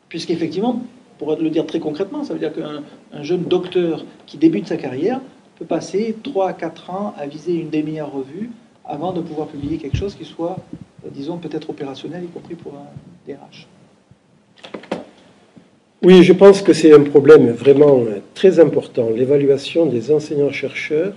Puisqu'effectivement, 0.09 0.81
pour 1.17 1.35
le 1.35 1.49
dire 1.49 1.65
très 1.65 1.79
concrètement, 1.79 2.23
ça 2.23 2.33
veut 2.33 2.39
dire 2.39 2.53
qu'un 2.53 3.23
jeune 3.23 3.43
docteur 3.43 4.03
qui 4.25 4.37
débute 4.37 4.67
sa 4.67 4.77
carrière 4.77 5.21
peut 5.57 5.65
passer 5.65 6.15
3 6.23 6.49
à 6.49 6.53
4 6.53 6.89
ans 6.89 7.13
à 7.17 7.27
viser 7.27 7.53
une 7.53 7.69
des 7.69 7.83
meilleures 7.83 8.11
revues 8.11 8.49
avant 8.83 9.13
de 9.13 9.21
pouvoir 9.21 9.47
publier 9.47 9.77
quelque 9.77 9.97
chose 9.97 10.15
qui 10.15 10.25
soit, 10.25 10.57
euh, 11.05 11.09
disons, 11.11 11.37
peut-être 11.37 11.69
opérationnel, 11.69 12.23
y 12.23 12.27
compris 12.27 12.55
pour 12.55 12.73
un 12.73 12.87
DRH. 13.27 13.67
Oui, 16.03 16.23
je 16.23 16.33
pense 16.33 16.63
que 16.63 16.73
c'est 16.73 16.93
un 16.93 17.03
problème 17.03 17.51
vraiment 17.51 18.03
très 18.33 18.59
important, 18.59 19.11
l'évaluation 19.15 19.85
des 19.85 20.11
enseignants-chercheurs. 20.11 21.13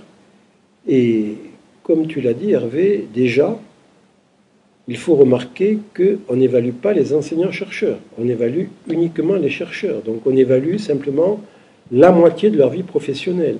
Et 0.86 1.36
comme 1.82 2.06
tu 2.06 2.20
l'as 2.20 2.34
dit, 2.34 2.52
Hervé, 2.52 3.08
déjà, 3.14 3.58
il 4.86 4.98
faut 4.98 5.14
remarquer 5.14 5.78
qu'on 5.96 6.36
n'évalue 6.36 6.72
pas 6.72 6.92
les 6.92 7.14
enseignants-chercheurs, 7.14 7.98
on 8.18 8.28
évalue 8.28 8.66
uniquement 8.90 9.36
les 9.36 9.48
chercheurs. 9.48 10.02
Donc 10.02 10.26
on 10.26 10.36
évalue 10.36 10.76
simplement 10.76 11.40
la 11.90 12.12
moitié 12.12 12.50
de 12.50 12.58
leur 12.58 12.68
vie 12.68 12.82
professionnelle. 12.82 13.56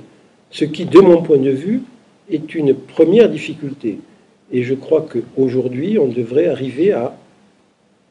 Ce 0.51 0.67
qui, 0.67 0.85
de 0.85 1.01
mon 1.01 1.23
point 1.23 1.39
de 1.39 1.51
vue, 1.51 1.85
est 2.31 2.55
une 2.55 2.75
première 2.75 3.31
difficulté. 3.31 3.99
Et 4.53 4.63
je 4.63 4.75
crois 4.75 5.07
qu'aujourd'hui, 5.11 5.99
on 5.99 6.07
devrait 6.09 6.49
arriver 6.49 6.93
à 6.93 7.17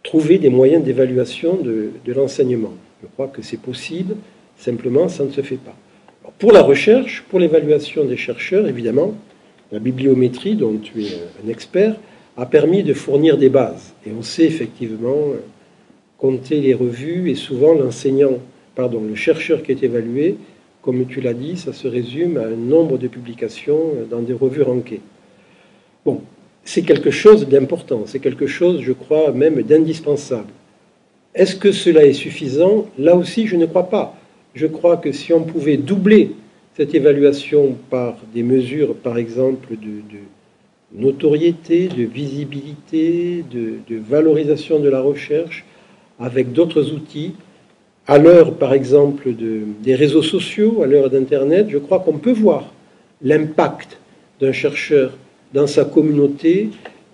trouver 0.02 0.40
des 0.40 0.50
moyens 0.50 0.84
d'évaluation 0.84 1.58
de, 1.58 1.92
de 2.04 2.14
l'enseignement. 2.14 2.74
Je 3.04 3.08
crois 3.10 3.28
que 3.28 3.42
c'est 3.42 3.60
possible, 3.60 4.16
simplement 4.58 5.10
ça 5.10 5.26
ne 5.26 5.32
se 5.32 5.42
fait 5.42 5.58
pas. 5.58 5.76
pour 6.40 6.54
la 6.54 6.62
recherche, 6.62 7.26
pour 7.30 7.38
l'évaluation 7.40 8.06
des 8.06 8.16
chercheurs, 8.16 8.66
évidemment, 8.68 9.14
la 9.74 9.80
bibliométrie, 9.80 10.56
dont 10.56 10.78
tu 10.78 11.04
es 11.04 11.10
un 11.44 11.50
expert, 11.50 11.96
a 12.38 12.46
permis 12.46 12.82
de 12.84 12.94
fournir 12.94 13.38
des 13.38 13.50
bases. 13.50 13.94
Et 14.08 14.12
on 14.18 14.24
sait 14.24 14.46
effectivement 14.46 15.32
euh, 15.34 15.42
compter 16.18 16.62
les 16.62 16.74
revues 16.74 17.30
et 17.30 17.36
souvent 17.36 17.74
l'enseignant, 17.74 18.38
pardon, 18.74 19.02
le 19.02 19.16
chercheur 19.16 19.64
qui 19.64 19.72
est 19.72 19.84
évalué, 19.84 20.38
comme 20.82 21.06
tu 21.06 21.20
l'as 21.20 21.34
dit, 21.34 21.58
ça 21.58 21.74
se 21.74 21.88
résume 21.88 22.38
à 22.38 22.46
un 22.46 22.56
nombre 22.56 22.98
de 22.98 23.08
publications 23.08 23.80
euh, 23.98 24.06
dans 24.10 24.22
des 24.22 24.34
revues 24.34 24.62
rankées. 24.64 25.02
Bon, 26.06 26.22
c'est 26.64 26.84
quelque 26.84 27.12
chose 27.12 27.48
d'important, 27.50 28.04
c'est 28.06 28.20
quelque 28.20 28.48
chose, 28.48 28.82
je 28.82 28.94
crois, 28.94 29.32
même 29.34 29.62
d'indispensable. 29.62 30.50
Est-ce 31.36 31.56
que 31.56 31.72
cela 31.72 32.06
est 32.06 32.14
suffisant? 32.14 32.86
Là 33.00 33.16
aussi, 33.16 33.48
je 33.48 33.56
ne 33.56 33.66
crois 33.66 33.90
pas. 33.90 34.16
Je 34.54 34.68
crois 34.68 34.98
que 34.98 35.12
si 35.12 35.34
on 35.34 35.44
pouvait 35.44 35.78
doubler 35.78 36.32
cette 36.78 36.94
évaluation 36.94 37.76
par 37.90 38.18
des 38.34 38.44
mesures, 38.44 38.96
par 38.96 39.18
exemple, 39.18 39.70
de, 39.76 40.20
notoriété, 40.94 41.88
de 41.88 42.04
visibilité, 42.04 43.44
de, 43.52 43.98
valorisation 43.98 44.80
de 44.80 44.90
la 44.90 45.02
recherche, 45.02 45.66
avec 46.20 46.54
d'autres 46.54 46.92
outils, 46.92 47.34
à 48.06 48.20
l'heure, 48.20 48.56
par 48.56 48.74
exemple, 48.74 49.34
des 49.34 49.96
réseaux 49.96 50.22
sociaux, 50.22 50.84
à 50.84 50.88
l'heure 50.88 51.10
d'Internet, 51.10 51.68
je 51.70 51.80
crois 51.80 52.00
qu'on 52.00 52.18
peut 52.20 52.34
voir 52.34 52.72
l'impact 53.24 53.98
d'un 54.40 54.52
chercheur 54.52 55.18
dans 55.54 55.68
sa 55.68 55.86
communauté, 55.86 56.70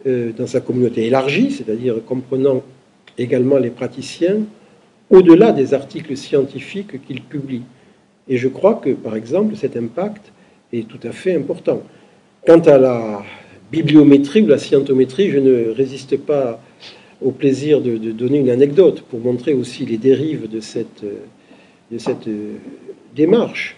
euh, 0.07 0.31
dans 0.35 0.47
sa 0.47 0.59
communauté 0.59 1.05
élargie, 1.05 1.51
c'est-à-dire 1.51 1.95
comprenant 2.05 2.63
également 3.19 3.57
les 3.57 3.69
praticiens, 3.69 4.41
au-delà 5.09 5.51
des 5.51 5.73
articles 5.73 6.15
scientifiques 6.15 7.05
qu'il 7.05 7.21
publie. 7.21 7.63
Et 8.27 8.37
je 8.37 8.47
crois 8.47 8.75
que, 8.75 8.91
par 8.91 9.15
exemple, 9.15 9.55
cet 9.55 9.75
impact 9.75 10.31
est 10.71 10.87
tout 10.87 10.99
à 11.07 11.11
fait 11.11 11.35
important. 11.35 11.81
Quant 12.45 12.59
à 12.59 12.77
la 12.77 13.23
bibliométrie 13.71 14.41
ou 14.41 14.47
la 14.47 14.57
scientométrie, 14.57 15.29
je 15.29 15.39
ne 15.39 15.69
résiste 15.71 16.17
pas 16.17 16.61
au 17.21 17.31
plaisir 17.31 17.81
de, 17.81 17.97
donner 18.11 18.39
une 18.39 18.49
anecdote 18.49 19.01
pour 19.01 19.19
montrer 19.19 19.53
aussi 19.53 19.85
les 19.85 19.97
dérives 19.97 20.47
de 20.49 20.59
cette, 20.61 21.03
démarche. 23.15 23.75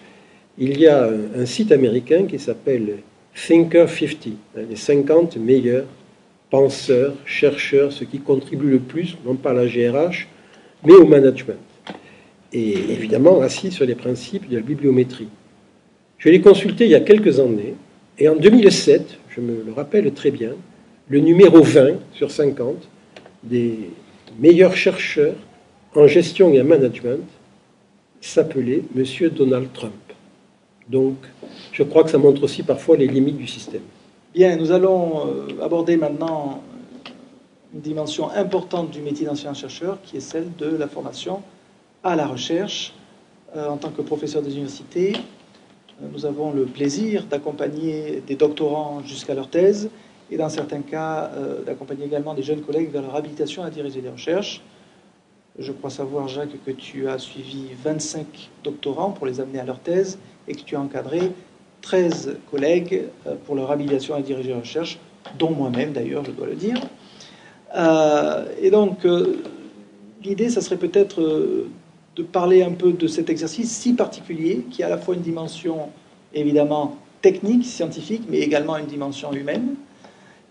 Il 0.58 0.78
y 0.78 0.86
a 0.86 1.08
un 1.36 1.46
site 1.46 1.72
américain 1.72 2.26
qui 2.26 2.38
s'appelle 2.38 2.98
Thinker 3.34 3.88
50, 3.88 4.34
les 4.68 4.76
50 4.76 5.36
meilleurs 5.38 5.86
penseurs, 6.52 7.14
chercheurs, 7.24 7.92
ceux 7.92 8.04
qui 8.04 8.18
contribuent 8.18 8.70
le 8.70 8.78
plus, 8.78 9.16
non 9.24 9.36
pas 9.36 9.52
à 9.52 9.54
la 9.54 9.66
GRH, 9.66 10.28
mais 10.84 10.92
au 10.92 11.06
management. 11.06 11.56
Et 12.52 12.72
évidemment 12.90 13.40
assis 13.40 13.72
sur 13.72 13.86
les 13.86 13.94
principes 13.94 14.50
de 14.50 14.56
la 14.56 14.62
bibliométrie. 14.62 15.28
Je 16.18 16.28
l'ai 16.28 16.42
consulté 16.42 16.84
il 16.84 16.90
y 16.90 16.94
a 16.94 17.00
quelques 17.00 17.40
années, 17.40 17.74
et 18.18 18.28
en 18.28 18.36
2007, 18.36 19.16
je 19.30 19.40
me 19.40 19.64
le 19.64 19.72
rappelle 19.72 20.12
très 20.12 20.30
bien, 20.30 20.50
le 21.08 21.20
numéro 21.20 21.62
20 21.62 21.94
sur 22.12 22.30
50 22.30 22.86
des 23.42 23.78
meilleurs 24.38 24.76
chercheurs 24.76 25.34
en 25.94 26.06
gestion 26.06 26.52
et 26.52 26.60
en 26.60 26.64
management 26.64 27.26
s'appelait 28.20 28.82
M. 28.94 29.04
Donald 29.30 29.72
Trump. 29.72 29.94
Donc, 30.86 31.16
je 31.72 31.82
crois 31.82 32.04
que 32.04 32.10
ça 32.10 32.18
montre 32.18 32.42
aussi 32.42 32.62
parfois 32.62 32.98
les 32.98 33.06
limites 33.06 33.38
du 33.38 33.46
système. 33.46 33.80
Bien, 34.34 34.56
nous 34.56 34.72
allons 34.72 35.26
euh, 35.26 35.62
aborder 35.62 35.98
maintenant 35.98 36.62
une 37.74 37.82
dimension 37.82 38.30
importante 38.30 38.90
du 38.90 39.02
métier 39.02 39.26
d'enseignant-chercheur, 39.26 39.98
qui 40.02 40.16
est 40.16 40.20
celle 40.20 40.56
de 40.56 40.74
la 40.74 40.88
formation 40.88 41.42
à 42.02 42.16
la 42.16 42.26
recherche. 42.26 42.94
Euh, 43.54 43.68
en 43.68 43.76
tant 43.76 43.90
que 43.90 44.00
professeur 44.00 44.40
des 44.40 44.52
universités, 44.52 45.12
euh, 46.00 46.06
nous 46.10 46.24
avons 46.24 46.50
le 46.50 46.64
plaisir 46.64 47.26
d'accompagner 47.26 48.22
des 48.26 48.34
doctorants 48.34 49.02
jusqu'à 49.04 49.34
leur 49.34 49.50
thèse 49.50 49.90
et 50.30 50.38
dans 50.38 50.48
certains 50.48 50.80
cas 50.80 51.30
d'accompagner 51.66 52.06
également 52.06 52.32
des 52.32 52.42
jeunes 52.42 52.62
collègues 52.62 52.90
vers 52.90 53.02
leur 53.02 53.14
habilitation 53.14 53.62
à 53.64 53.68
diriger 53.68 54.00
des 54.00 54.08
recherches. 54.08 54.62
Je 55.58 55.72
crois 55.72 55.90
savoir, 55.90 56.26
Jacques, 56.28 56.64
que 56.64 56.70
tu 56.70 57.06
as 57.06 57.18
suivi 57.18 57.66
25 57.84 58.24
doctorants 58.64 59.10
pour 59.10 59.26
les 59.26 59.40
amener 59.40 59.58
à 59.58 59.64
leur 59.64 59.78
thèse 59.78 60.18
et 60.48 60.54
que 60.54 60.62
tu 60.62 60.74
as 60.74 60.80
encadré 60.80 61.32
13 61.82 62.36
collègues 62.50 63.04
euh, 63.26 63.34
pour 63.44 63.54
leur 63.54 63.70
habilitation 63.70 64.14
à 64.14 64.22
diriger 64.22 64.50
la 64.50 64.60
recherche, 64.60 64.98
dont 65.38 65.50
moi-même 65.50 65.92
d'ailleurs, 65.92 66.24
je 66.24 66.30
dois 66.30 66.46
le 66.46 66.54
dire. 66.54 66.80
Euh, 67.76 68.46
et 68.60 68.70
donc, 68.70 69.04
euh, 69.04 69.42
l'idée, 70.24 70.48
ça 70.48 70.60
serait 70.60 70.76
peut-être 70.76 71.20
de 72.16 72.22
parler 72.22 72.62
un 72.62 72.72
peu 72.72 72.92
de 72.92 73.06
cet 73.06 73.28
exercice 73.28 73.70
si 73.70 73.94
particulier, 73.94 74.64
qui 74.70 74.82
a 74.82 74.86
à 74.86 74.90
la 74.90 74.98
fois 74.98 75.14
une 75.14 75.22
dimension 75.22 75.90
évidemment 76.34 76.96
technique, 77.20 77.64
scientifique, 77.64 78.22
mais 78.28 78.38
également 78.38 78.76
une 78.76 78.86
dimension 78.86 79.32
humaine, 79.32 79.74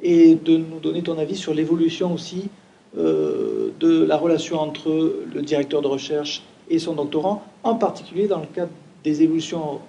et 0.01 0.35
de 0.35 0.57
nous 0.57 0.79
donner 0.79 1.01
ton 1.01 1.17
avis 1.17 1.35
sur 1.35 1.53
l'évolution 1.53 2.13
aussi 2.13 2.49
de 2.95 4.03
la 4.03 4.17
relation 4.17 4.59
entre 4.59 5.15
le 5.33 5.41
directeur 5.41 5.81
de 5.81 5.87
recherche 5.87 6.43
et 6.69 6.79
son 6.79 6.93
doctorant, 6.93 7.43
en 7.63 7.75
particulier 7.75 8.27
dans 8.27 8.39
le 8.39 8.47
cadre 8.47 8.71
des 9.03 9.21
évolutions 9.23 9.79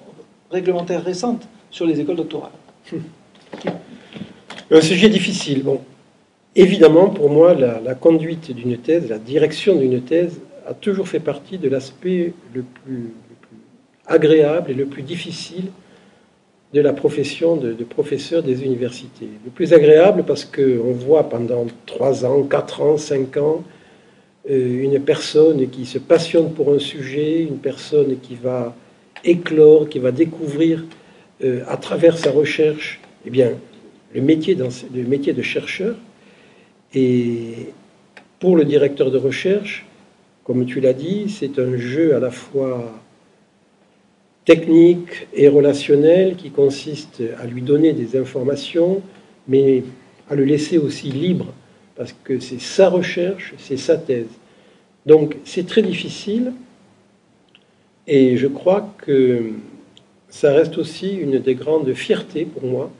réglementaires 0.53 1.03
récentes 1.03 1.49
sur 1.71 1.87
les 1.87 1.99
écoles 2.01 2.17
doctorales. 2.17 2.53
Un 4.71 4.81
sujet 4.81 5.09
difficile. 5.09 5.63
Bon, 5.63 5.81
évidemment, 6.55 7.09
pour 7.09 7.31
moi, 7.31 7.55
la, 7.55 7.95
conduite 7.95 8.55
d'une 8.55 8.77
thèse, 8.77 9.09
la 9.09 9.19
direction 9.19 9.77
d'une 9.77 10.03
thèse, 10.03 10.41
a 10.67 10.75
toujours 10.75 11.09
fait 11.09 11.21
partie 11.21 11.59
de 11.59 11.69
l'aspect 11.69 12.35
le 12.55 12.63
plus, 12.63 13.13
agréable 14.07 14.71
et 14.71 14.75
le 14.75 14.87
plus 14.87 15.03
difficile 15.03 15.67
de 16.73 16.81
la 16.81 16.93
profession 16.93 17.57
de, 17.57 17.73
professeur 17.85 18.43
des 18.43 18.65
universités. 18.65 19.29
Le 19.45 19.51
plus 19.51 19.73
agréable 19.73 20.25
parce 20.25 20.45
qu'on 20.45 20.93
voit 20.93 21.29
pendant 21.29 21.67
3 21.87 22.25
ans, 22.25 22.43
4 22.45 22.81
ans, 22.83 22.97
5 22.97 23.37
ans, 23.37 23.63
euh, 24.51 24.83
une 24.83 25.01
personne 25.01 25.69
qui 25.69 25.85
se 25.85 25.99
passionne 25.99 26.53
pour 26.53 26.73
un 26.73 26.79
sujet, 26.79 27.43
une 27.43 27.59
personne 27.59 28.19
qui 28.21 28.35
va 28.35 28.75
éclore, 29.25 29.89
qui 29.89 29.99
va 29.99 30.13
découvrir 30.13 30.85
euh, 31.45 31.63
à 31.69 31.77
travers 31.77 32.19
sa 32.19 32.31
recherche 32.31 33.01
eh 33.27 33.31
bien, 33.31 33.53
le, 34.15 34.21
métier 34.21 34.55
le 34.57 35.03
métier 35.05 35.33
de 35.33 35.43
chercheur. 35.43 35.97
Et 36.95 37.69
pour 38.41 38.57
le 38.57 38.65
directeur 38.65 39.11
de 39.11 39.19
recherche, 39.19 39.87
comme 40.45 40.67
tu 40.67 40.81
l'as 40.81 40.93
dit, 40.93 41.27
c'est 41.29 41.59
un 41.59 41.77
jeu 41.77 42.15
à 42.15 42.21
la 42.21 42.31
fois 42.31 42.93
technique 44.45 45.29
et 45.33 45.49
relationnel 45.49 46.37
qui 46.37 46.51
consiste 46.51 47.23
à 47.41 47.47
lui 47.47 47.63
donner 47.63 47.93
des 47.93 48.19
informations, 48.19 49.03
mais 49.47 49.85
à 50.29 50.35
le 50.35 50.45
laisser 50.45 50.79
aussi 50.79 51.11
libre, 51.11 51.53
parce 51.97 52.15
que 52.25 52.41
c'est 52.41 52.61
sa 52.61 52.89
recherche, 52.89 53.55
c'est 53.59 53.77
sa 53.77 53.97
thèse. 53.97 54.27
Donc 55.07 55.37
c'est 55.45 55.67
très 55.67 55.83
difficile, 55.83 56.53
et 58.07 58.37
je 58.37 58.47
crois 58.47 58.93
que 58.99 59.53
ça 60.29 60.53
reste 60.53 60.79
aussi 60.79 61.15
une 61.15 61.39
des 61.39 61.55
grandes 61.55 61.93
fiertés 61.93 62.45
pour 62.45 62.65
moi 62.65 62.91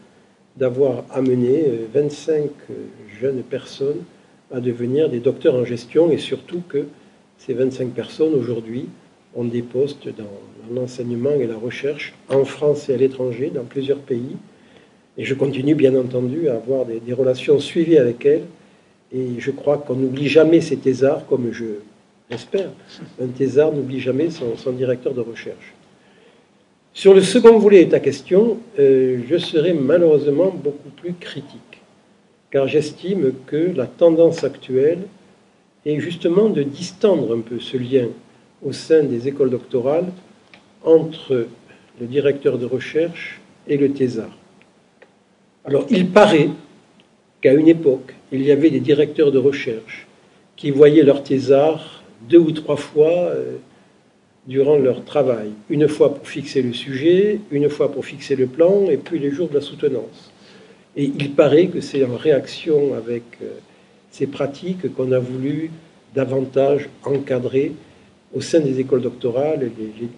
d'avoir 0.57 1.05
amené 1.11 1.65
25 1.93 2.35
euh, 2.35 2.45
euh, 2.71 2.75
jeunes 3.21 3.43
personnes 3.43 4.03
à 4.53 4.61
devenir 4.61 5.09
des 5.09 5.19
docteurs 5.19 5.55
en 5.55 5.65
gestion 5.65 6.11
et 6.11 6.19
surtout 6.19 6.63
que 6.69 6.87
ces 7.39 7.55
25 7.55 7.89
personnes 7.91 8.35
aujourd'hui 8.35 8.87
ont 9.35 9.45
des 9.45 9.63
postes 9.63 10.09
dans 10.09 10.75
l'enseignement 10.75 11.33
et 11.33 11.47
la 11.47 11.57
recherche 11.57 12.13
en 12.29 12.45
France 12.45 12.91
et 12.91 12.95
à 12.95 12.97
l'étranger, 12.99 13.51
dans 13.53 13.65
plusieurs 13.65 13.99
pays. 13.99 14.37
Et 15.17 15.25
je 15.25 15.35
continue 15.35 15.75
bien 15.75 15.99
entendu 15.99 16.49
à 16.49 16.57
avoir 16.57 16.85
des, 16.85 17.01
des 17.01 17.15
relations 17.15 17.59
suivies 17.59 17.97
avec 17.97 18.27
elles. 18.27 18.45
Et 19.11 19.39
je 19.39 19.51
crois 19.51 19.79
qu'on 19.79 19.95
n'oublie 19.95 20.29
jamais 20.29 20.61
ces 20.61 20.77
thésards 20.77 21.27
comme 21.27 21.51
je 21.51 21.65
j'espère. 22.33 22.71
Un 23.21 23.29
thésard 23.29 23.73
n'oublie 23.73 24.01
jamais 24.01 24.29
son, 24.31 24.73
directeur 24.73 25.13
de 25.13 25.21
recherche. 25.21 25.75
Sur 26.95 27.15
le 27.15 27.21
second 27.21 27.59
volet 27.59 27.85
de 27.85 27.91
ta 27.91 28.01
question, 28.01 28.59
euh, 28.79 29.21
je 29.29 29.37
serai 29.37 29.73
malheureusement 29.73 30.51
beaucoup 30.51 30.91
plus 30.97 31.15
critique, 31.15 31.81
car 32.51 32.69
j'estime 32.69 33.33
que 33.47 33.73
la 33.75 33.87
tendance 33.87 34.45
actuelle 34.45 35.01
est 35.85 36.01
justement 36.01 36.49
de 36.49 36.63
distendre 36.63 37.37
un 37.37 37.41
peu 37.41 37.61
ce 37.61 37.77
lien 37.77 38.09
au 38.65 38.73
sein 38.73 39.03
des 39.05 39.29
écoles 39.29 39.51
doctorales 39.51 40.13
entre 40.85 41.47
le 42.01 42.07
directeur 42.07 42.59
de 42.59 42.67
recherche 42.67 43.41
et 43.69 43.77
le 43.77 43.93
thésard. 43.93 44.37
Alors, 45.65 45.87
il 45.91 46.09
paraît 46.09 46.49
qu'à 47.41 47.53
une 47.53 47.69
époque, 47.69 48.15
il 48.33 48.43
y 48.43 48.51
avait 48.51 48.71
des 48.71 48.81
directeurs 48.81 49.33
de 49.33 49.39
recherche 49.39 50.07
qui 50.57 50.71
voyaient 50.71 51.03
leur 51.03 51.23
thésard 51.23 52.02
deux 52.29 52.39
ou 52.39 52.53
trois 52.53 52.77
fois 52.77 53.11
euh, 53.11 53.57
durant 54.47 54.77
leur 54.77 55.05
travail. 55.05 55.51
Une 55.71 55.89
fois 55.89 56.15
pour 56.15 56.27
fixer 56.27 56.63
le 56.63 56.73
sujet, 56.73 57.41
une 57.51 57.69
fois 57.69 57.93
pour 57.93 58.05
fixer 58.05 58.37
le 58.37 58.47
plan, 58.47 58.87
et 58.91 58.97
puis 58.97 59.19
les 59.19 59.31
jours 59.31 59.49
de 59.49 59.55
la 59.55 59.61
soutenance. 59.61 60.33
Et 60.97 61.05
il 61.05 61.33
paraît 61.33 61.67
que 61.67 61.81
c'est 61.81 62.05
en 62.05 62.17
réaction 62.17 62.95
avec 62.95 63.23
euh, 63.43 63.47
ces 64.11 64.27
pratiques 64.27 64.93
qu'on 64.95 65.13
a 65.13 65.19
voulu 65.19 65.71
davantage 66.15 66.89
encadrer 67.05 67.73
au 68.35 68.41
sein 68.41 68.61
des 68.61 68.81
écoles 68.81 69.03
doctorales 69.03 69.71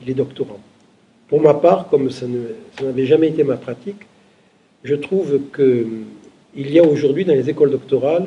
les, 0.07 0.15
doctorants. 0.15 0.61
Pour 1.29 1.41
ma 1.41 1.55
part, 1.55 1.89
comme 1.89 2.11
ça 2.11 2.27
n'avait 2.83 3.07
jamais 3.07 3.29
été 3.29 3.45
ma 3.45 3.57
pratique, 3.57 4.03
je 4.83 4.95
trouve 4.95 5.41
qu'il 5.55 6.71
y 6.71 6.79
a 6.79 6.85
aujourd'hui 6.85 7.25
dans 7.25 7.35
les 7.35 7.49
écoles 7.49 7.71
doctorales 7.71 8.27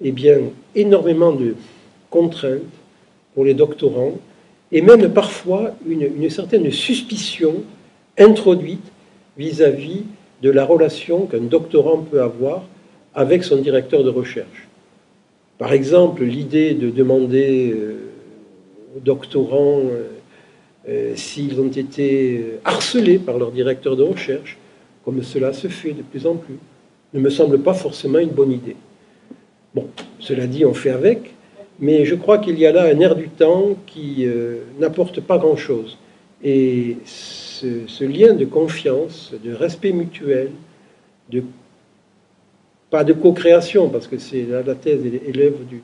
eh 0.00 0.12
bien, 0.12 0.38
énormément 0.74 1.32
de 1.32 1.54
contraintes, 2.10 2.62
pour 3.38 3.44
les 3.44 3.54
doctorants, 3.54 4.14
et 4.72 4.82
même 4.82 5.12
parfois 5.12 5.76
une, 5.88 6.28
certaine 6.28 6.68
suspicion 6.72 7.62
introduite 8.18 8.82
vis-à-vis 9.36 10.02
de 10.42 10.50
la 10.50 10.64
relation 10.64 11.26
qu'un 11.26 11.42
doctorant 11.42 11.98
peut 11.98 12.20
avoir 12.20 12.64
avec 13.14 13.44
son 13.44 13.58
directeur 13.58 14.02
de 14.02 14.10
recherche. 14.10 14.66
Par 15.56 15.72
exemple, 15.72 16.24
l'idée 16.24 16.74
de 16.74 16.90
demander 16.90 17.70
euh, 17.70 18.10
aux 18.96 19.00
doctorants 19.04 19.82
euh, 19.84 20.08
euh, 20.88 21.12
s'ils 21.14 21.60
ont 21.60 21.70
été 21.70 22.44
harcelés 22.64 23.20
par 23.20 23.38
leur 23.38 23.52
directeur 23.52 23.94
de 23.94 24.02
recherche, 24.02 24.58
comme 25.04 25.22
cela 25.22 25.52
se 25.52 25.68
fait 25.68 25.92
de 25.92 26.02
plus 26.02 26.26
en 26.26 26.34
plus, 26.34 26.58
ne 27.14 27.20
me 27.20 27.30
semble 27.30 27.60
pas 27.60 27.74
forcément 27.74 28.18
une 28.18 28.30
bonne 28.30 28.50
idée. 28.50 28.74
Bon, 29.76 29.86
cela 30.18 30.48
dit, 30.48 30.64
on 30.64 30.74
fait 30.74 30.90
avec, 30.90 31.34
mais 31.78 32.04
je 32.04 32.14
crois 32.14 32.38
qu'il 32.38 32.58
y 32.58 32.66
a 32.66 32.72
là 32.72 32.84
un 32.84 32.98
air 33.00 33.14
du 33.14 33.28
temps 33.28 33.76
qui 33.86 34.26
euh, 34.26 34.58
n'apporte 34.78 35.20
pas 35.20 35.38
grand-chose. 35.38 35.98
Et 36.42 36.98
ce, 37.04 38.04
lien 38.04 38.34
de 38.34 38.44
confiance, 38.44 39.32
de 39.42 39.52
respect 39.52 39.92
mutuel, 39.92 40.50
de, 41.30 41.42
pas 42.90 43.04
de 43.04 43.12
co-création, 43.12 43.88
parce 43.88 44.06
que 44.06 44.18
c'est 44.18 44.42
la, 44.44 44.74
thèse 44.74 45.04
et 45.04 45.32
l'œuvre 45.32 45.64
du, 45.64 45.82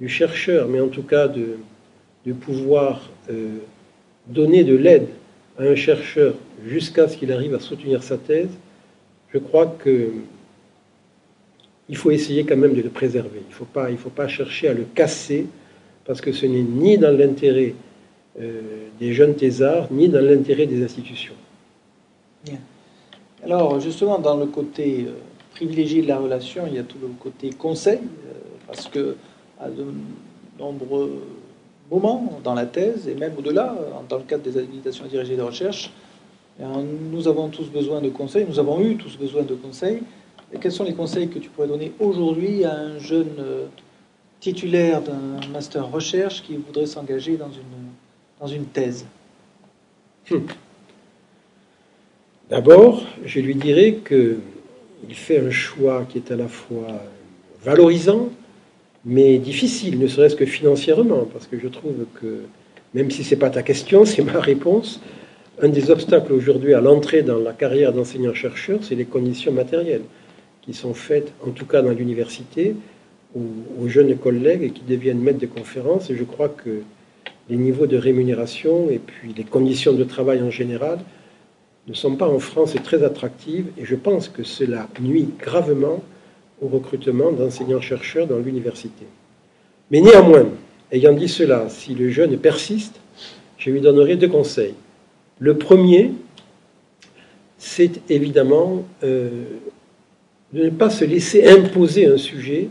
du, 0.00 0.08
chercheur, 0.08 0.68
mais 0.68 0.80
en 0.80 0.88
tout 0.88 1.02
cas 1.02 1.28
de, 1.28 1.56
de 2.26 2.32
pouvoir 2.32 3.10
euh, 3.30 3.58
donner 4.26 4.64
de 4.64 4.76
l'aide 4.76 5.06
à 5.58 5.62
un 5.62 5.76
chercheur 5.76 6.34
jusqu'à 6.66 7.08
ce 7.08 7.16
qu'il 7.16 7.32
arrive 7.32 7.54
à 7.54 7.60
soutenir 7.60 8.02
sa 8.02 8.18
thèse, 8.18 8.50
je 9.32 9.38
crois 9.38 9.66
que 9.66 10.10
il 11.88 11.96
faut 11.96 12.10
essayer 12.10 12.44
quand 12.44 12.56
même 12.56 12.74
de 12.74 12.82
le 12.82 12.88
préserver. 12.88 13.42
Il 13.46 13.50
ne 13.50 13.96
faut, 13.98 14.10
pas, 14.10 14.28
chercher 14.28 14.68
à 14.68 14.74
le 14.74 14.84
casser, 14.94 15.46
parce 16.04 16.20
que 16.20 16.32
ce 16.32 16.46
n'est 16.46 16.62
ni 16.62 16.98
dans 16.98 17.16
l'intérêt 17.16 17.74
euh, 18.40 18.60
des 18.98 19.12
jeunes 19.12 19.34
thésards, 19.34 19.88
ni 19.90 20.08
dans 20.08 20.24
l'intérêt 20.24 20.66
des 20.66 20.82
institutions. 20.82 21.34
Bien. 22.44 22.58
Alors, 23.44 23.80
justement, 23.80 24.18
dans 24.18 24.36
le 24.36 24.46
côté 24.46 25.06
euh, 25.06 25.12
privilégié 25.52 26.02
de 26.02 26.08
la 26.08 26.18
relation, 26.18 26.64
il 26.66 26.74
y 26.74 26.78
a 26.78 26.82
tout 26.82 26.98
le 27.00 27.08
côté 27.20 27.50
conseil, 27.50 27.98
euh, 27.98 28.32
parce 28.66 28.88
que 28.88 29.16
à 29.60 29.68
de 29.68 29.84
nombreux 30.58 31.22
moments 31.90 32.40
dans 32.42 32.54
la 32.54 32.66
thèse, 32.66 33.08
et 33.08 33.14
même 33.14 33.32
au-delà, 33.38 33.76
dans 34.08 34.16
le 34.16 34.24
cadre 34.24 34.42
des 34.42 34.56
habilitations 34.56 35.04
dirigées 35.06 35.36
de 35.36 35.42
recherche, 35.42 35.92
nous 37.12 37.28
avons 37.28 37.48
tous 37.48 37.66
besoin 37.66 38.00
de 38.00 38.08
conseils, 38.08 38.46
nous 38.48 38.58
avons 38.58 38.80
eu 38.80 38.96
tous 38.96 39.16
besoin 39.16 39.42
de 39.42 39.54
conseils. 39.54 40.02
Quels 40.60 40.72
sont 40.72 40.84
les 40.84 40.94
conseils 40.94 41.28
que 41.28 41.38
tu 41.38 41.48
pourrais 41.48 41.68
donner 41.68 41.92
aujourd'hui 41.98 42.64
à 42.64 42.74
un 42.74 42.98
jeune 42.98 43.34
euh, 43.38 43.66
titulaire 44.40 45.02
d'un 45.02 45.40
master 45.52 45.90
recherche 45.90 46.42
qui 46.42 46.56
voudrait 46.56 46.86
s'engager 46.86 47.36
dans 47.36 47.50
une, 47.50 47.90
dans 48.40 48.46
une 48.46 48.66
thèse? 48.66 49.06
Hmm. 50.30 50.38
D'abord, 52.50 53.02
je 53.24 53.40
lui 53.40 53.54
dirais 53.54 54.00
qu'il 54.06 55.14
fait 55.14 55.40
un 55.40 55.50
choix 55.50 56.04
qui 56.08 56.18
est 56.18 56.30
à 56.30 56.36
la 56.36 56.48
fois 56.48 56.88
valorisant, 57.62 58.28
mais 59.04 59.38
difficile, 59.38 59.98
ne 59.98 60.06
serait-ce 60.06 60.36
que 60.36 60.46
financièrement, 60.46 61.26
parce 61.32 61.46
que 61.46 61.58
je 61.58 61.68
trouve 61.68 62.06
que, 62.20 62.42
même 62.92 63.10
si 63.10 63.24
ce 63.24 63.34
n'est 63.34 63.40
pas 63.40 63.50
ta 63.50 63.62
question, 63.62 64.04
c'est 64.04 64.22
ma 64.22 64.40
réponse, 64.40 65.00
un 65.62 65.68
des 65.68 65.90
obstacles 65.90 66.32
aujourd'hui 66.32 66.74
à 66.74 66.80
l'entrée 66.80 67.22
dans 67.22 67.38
la 67.38 67.52
carrière 67.52 67.92
d'enseignant-chercheur, 67.92 68.80
c'est 68.82 68.94
les 68.94 69.04
conditions 69.04 69.52
matérielles 69.52 70.02
qui 70.64 70.72
sont 70.72 70.94
faites, 70.94 71.32
en 71.46 71.50
tout 71.50 71.66
cas 71.66 71.82
dans 71.82 71.90
l'université, 71.90 72.74
aux, 73.36 73.88
jeunes 73.88 74.16
collègues 74.16 74.72
qui 74.72 74.82
deviennent 74.82 75.20
maîtres 75.20 75.40
de 75.40 75.46
conférences. 75.46 76.08
Et 76.10 76.16
je 76.16 76.24
crois 76.24 76.48
que 76.48 76.82
les 77.50 77.56
niveaux 77.56 77.86
de 77.86 77.96
rémunération 77.96 78.88
et 78.90 78.98
puis 78.98 79.34
les 79.36 79.44
conditions 79.44 79.92
de 79.92 80.04
travail 80.04 80.40
en 80.40 80.50
général 80.50 80.98
ne 81.86 81.92
sont 81.92 82.16
pas 82.16 82.28
en 82.28 82.38
France 82.38 82.74
très 82.82 83.02
attractives. 83.02 83.66
Et 83.76 83.84
je 83.84 83.94
pense 83.94 84.28
que 84.28 84.42
cela 84.42 84.88
nuit 85.00 85.28
gravement 85.38 86.02
au 86.62 86.68
recrutement 86.68 87.32
d'enseignants-chercheurs 87.32 88.26
dans 88.26 88.38
l'université. 88.38 89.04
Mais 89.90 90.00
néanmoins, 90.00 90.46
ayant 90.92 91.12
dit 91.12 91.28
cela, 91.28 91.68
si 91.68 91.94
le 91.94 92.08
jeune 92.08 92.38
persiste, 92.38 93.00
je 93.58 93.70
lui 93.70 93.80
donnerai 93.80 94.16
deux 94.16 94.28
conseils. 94.28 94.74
Le 95.40 95.58
premier, 95.58 96.12
c'est 97.58 98.00
évidemment 98.08 98.84
euh, 99.02 99.44
de 100.54 100.66
ne 100.66 100.70
pas 100.70 100.88
se 100.88 101.04
laisser 101.04 101.48
imposer 101.48 102.06
un 102.06 102.16
sujet, 102.16 102.68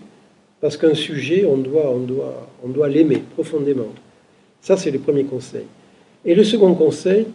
parce 0.61 0.77
qu'un 0.77 0.93
sujet, 0.93 1.45
on 1.45 1.57
doit, 1.57 2.87
l'aimer 2.87 3.21
profondément. 3.33 3.89
Ça, 4.61 4.77
c'est 4.77 4.89
le 4.89 4.99
premier 4.99 5.25
conseil. 5.25 5.65
Et 6.23 6.33
le 6.33 6.45
second 6.45 6.73
conseil, 6.75 7.27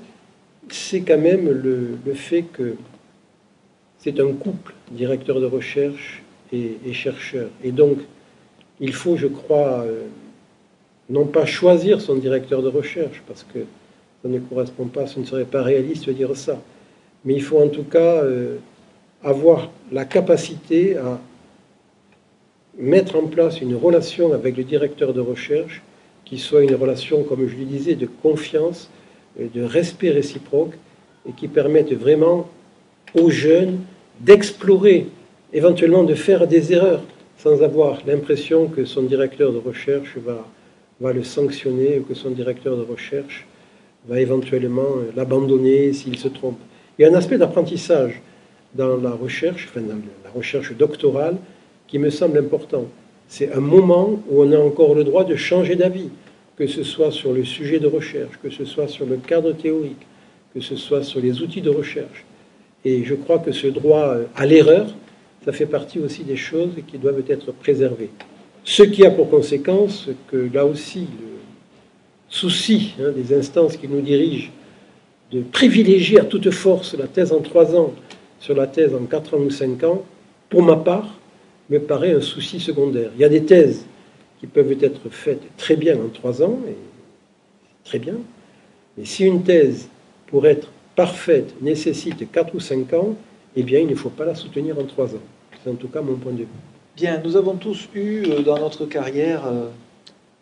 c'est 0.71 1.03
quand 1.03 1.19
même 1.19 1.51
le, 1.51 2.15
fait 2.15 2.45
que 2.51 2.77
c'est 3.99 4.19
un 4.21 4.33
couple, 4.33 4.73
directeur 4.91 5.39
de 5.39 5.45
recherche 5.45 6.23
et, 6.51 6.79
chercheur. 6.95 7.51
Et 7.63 7.71
donc, 7.71 7.99
il 8.81 8.95
faut, 8.95 9.19
je 9.19 9.27
crois, 9.27 9.83
euh, 9.83 10.05
non 11.11 11.27
pas 11.27 11.45
choisir 11.45 12.01
son 12.01 12.15
directeur 12.15 12.63
de 12.63 12.69
recherche, 12.69 13.23
parce 13.27 13.45
que 13.53 13.59
ça 14.23 14.31
ne 14.31 14.39
correspond 14.39 14.87
pas, 14.87 15.07
ce 15.07 15.21
ne 15.21 15.27
serait 15.27 15.45
pas 15.45 15.63
réaliste 15.63 16.07
de 16.07 16.15
dire 16.15 16.35
ça. 16.35 16.59
Mais 17.27 17.35
il 17.35 17.43
faut 17.43 17.61
en 17.61 17.69
tout 17.69 17.85
cas 17.85 18.23
euh, 18.23 18.57
avoir 19.23 19.71
la 19.91 20.05
capacité 20.05 20.97
à 20.97 21.21
mettre 22.79 23.17
en 23.17 23.27
place 23.27 23.61
une 23.61 23.75
relation 23.75 24.33
avec 24.33 24.57
le 24.57 24.65
directeur 24.65 25.13
de 25.13 25.21
recherche 25.21 25.83
qui 26.25 26.39
soit 26.39 26.63
une 26.63 26.75
relation, 26.75 27.25
comme 27.25 27.49
je 27.49 27.57
le 27.57 27.65
disais, 27.65 27.95
de 27.95 28.07
confiance, 28.07 28.91
de 29.39 29.63
respect 29.63 30.11
réciproque 30.11 30.75
et 31.29 31.33
qui 31.33 31.49
permette 31.49 31.93
vraiment 31.93 32.49
aux 33.15 33.31
jeunes 33.31 33.81
d'explorer, 34.21 35.07
éventuellement 35.53 36.05
de 36.05 36.15
faire 36.15 36.47
des 36.47 36.73
erreurs 36.73 37.03
sans 37.39 37.63
avoir 37.63 38.01
l'impression 38.07 38.67
que 38.67 38.85
son 38.85 39.03
directeur 39.03 39.53
de 39.53 39.59
recherche 39.59 40.17
va, 40.19 40.47
va 41.01 41.13
le 41.13 41.23
sanctionner 41.23 41.99
ou 41.99 42.03
que 42.03 42.15
son 42.15 42.31
directeur 42.31 42.77
de 42.77 42.83
recherche 42.83 43.47
va 44.09 44.21
éventuellement 44.21 44.89
l'abandonner 45.17 45.93
s'il 45.93 46.19
se 46.19 46.29
trompe. 46.29 46.59
Il 46.99 47.03
y 47.03 47.05
a 47.05 47.11
un 47.11 47.15
aspect 47.15 47.39
d'apprentissage 47.39 48.21
dans 48.75 48.97
la 48.97 49.11
recherche, 49.11 49.69
enfin 49.69 49.81
dans 49.81 49.99
la 50.25 50.31
recherche 50.35 50.73
doctorale, 50.77 51.37
qui 51.87 51.99
me 51.99 52.11
semble 52.11 52.39
important. 52.39 52.87
C'est 53.29 53.53
un 53.53 53.61
moment 53.61 54.23
où 54.31 54.43
on 54.43 54.53
a 54.53 54.59
encore 54.59 54.95
le 54.95 55.05
droit 55.05 55.25
de 55.25 55.37
changer 55.37 55.77
d'avis, 55.77 56.11
que 56.57 56.67
ce 56.67 56.83
soit 56.83 57.13
sur 57.13 57.33
le 57.33 57.45
sujet 57.45 57.79
de 57.79 57.87
recherche, 57.87 58.39
que 58.43 58.51
ce 58.51 58.65
soit 58.65 58.89
sur 58.89 59.07
le 59.07 59.17
cadre 59.17 59.53
théorique, 59.53 60.07
que 60.55 60.61
ce 60.61 60.77
soit 60.77 61.03
sur 61.03 61.21
les 61.21 61.41
outils 61.43 61.63
de 61.63 61.71
recherche. 61.71 62.25
Et 62.85 63.05
je 63.05 63.15
crois 63.15 63.39
que 63.39 63.53
ce 63.53 63.67
droit 63.67 64.17
à 64.35 64.47
l'erreur, 64.47 64.87
ça 65.45 65.53
fait 65.53 65.67
partie 65.67 65.99
aussi 65.99 66.25
des 66.25 66.37
choses 66.37 66.71
qui 66.87 66.99
doivent 66.99 67.23
être 67.29 67.53
préservées. 67.53 68.11
Ce 68.65 68.83
qui 68.83 69.05
a 69.05 69.11
pour 69.11 69.31
conséquence 69.31 70.09
que 70.31 70.49
là 70.53 70.67
aussi 70.67 71.01
le 71.01 71.39
souci 72.29 72.95
hein, 73.01 73.13
des 73.17 73.37
instances 73.37 73.77
qui 73.77 73.89
nous 73.89 74.01
dirigent 74.01 74.51
de 75.33 75.41
privilégier 75.41 76.21
à 76.21 76.25
toute 76.25 76.51
force 76.51 76.95
la 76.95 77.07
thèse 77.07 77.33
en 77.33 77.41
trois 77.41 77.75
ans 77.75 77.95
sur 78.41 78.55
la 78.55 78.67
thèse 78.67 78.95
en 78.95 79.05
4 79.05 79.35
ans 79.37 79.41
ou 79.41 79.51
5 79.51 79.83
ans, 79.85 80.03
pour 80.49 80.63
ma 80.63 80.77
part, 80.77 81.19
me 81.71 81.79
paraît 81.79 82.13
un 82.13 82.21
souci 82.21 82.61
secondaire. 82.61 83.11
Il 83.17 83.21
y 83.21 83.25
a 83.25 83.29
des 83.29 83.45
thèses 83.45 83.85
qui 84.41 84.47
peuvent 84.47 84.73
être 84.81 85.09
faites 85.11 85.43
très 85.57 85.77
bien 85.77 85.97
en 85.97 86.09
3 86.09 86.43
ans, 86.43 86.59
et 86.69 86.77
très 87.85 87.99
bien, 87.99 88.15
mais 88.97 89.05
si 89.05 89.25
une 89.25 89.43
thèse, 89.43 89.89
pour 90.27 90.47
être 90.47 90.69
parfaite, 90.95 91.55
nécessite 91.63 92.31
4 92.31 92.55
ou 92.55 92.61
5 92.61 92.93
ans, 92.95 93.17
eh 93.57 93.63
bien, 93.63 93.81
il 93.81 93.87
ne 93.87 93.95
faut 93.95 94.11
pas 94.11 94.25
la 94.25 94.35
soutenir 94.35 94.79
en 94.79 94.85
3 94.85 95.15
ans. 95.15 95.21
C'est 95.63 95.71
en 95.71 95.75
tout 95.75 95.89
cas 95.89 96.01
mon 96.01 96.15
point 96.15 96.33
de 96.33 96.39
vue. 96.39 96.47
Bien, 96.97 97.21
nous 97.25 97.37
avons 97.37 97.55
tous 97.55 97.89
eu 97.95 98.25
euh, 98.27 98.43
dans 98.43 98.59
notre 98.59 98.87
carrière 98.87 99.47
euh, 99.47 99.69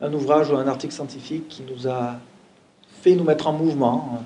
un 0.01 0.13
ouvrage 0.13 0.51
ou 0.51 0.57
un 0.57 0.67
article 0.67 0.93
scientifique 0.93 1.49
qui 1.49 1.63
nous 1.63 1.87
a 1.87 2.19
fait 3.03 3.15
nous 3.15 3.25
mettre 3.25 3.47
en 3.47 3.53
mouvement, 3.53 4.23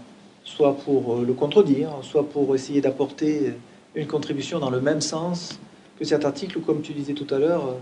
soit 0.51 0.77
pour 0.77 1.15
euh, 1.15 1.25
le 1.25 1.33
contredire, 1.33 1.91
soit 2.03 2.29
pour 2.29 2.55
essayer 2.55 2.81
d'apporter 2.81 3.55
une 3.95 4.07
contribution 4.07 4.59
dans 4.59 4.71
le 4.71 4.81
même 4.81 5.01
sens 5.01 5.59
que 5.99 6.05
cet 6.05 6.25
article, 6.25 6.59
ou 6.59 6.61
comme 6.61 6.83
tu 6.83 6.93
disais 6.93 7.13
tout 7.13 7.33
à 7.33 7.39
l'heure, 7.39 7.67
euh, 7.67 7.75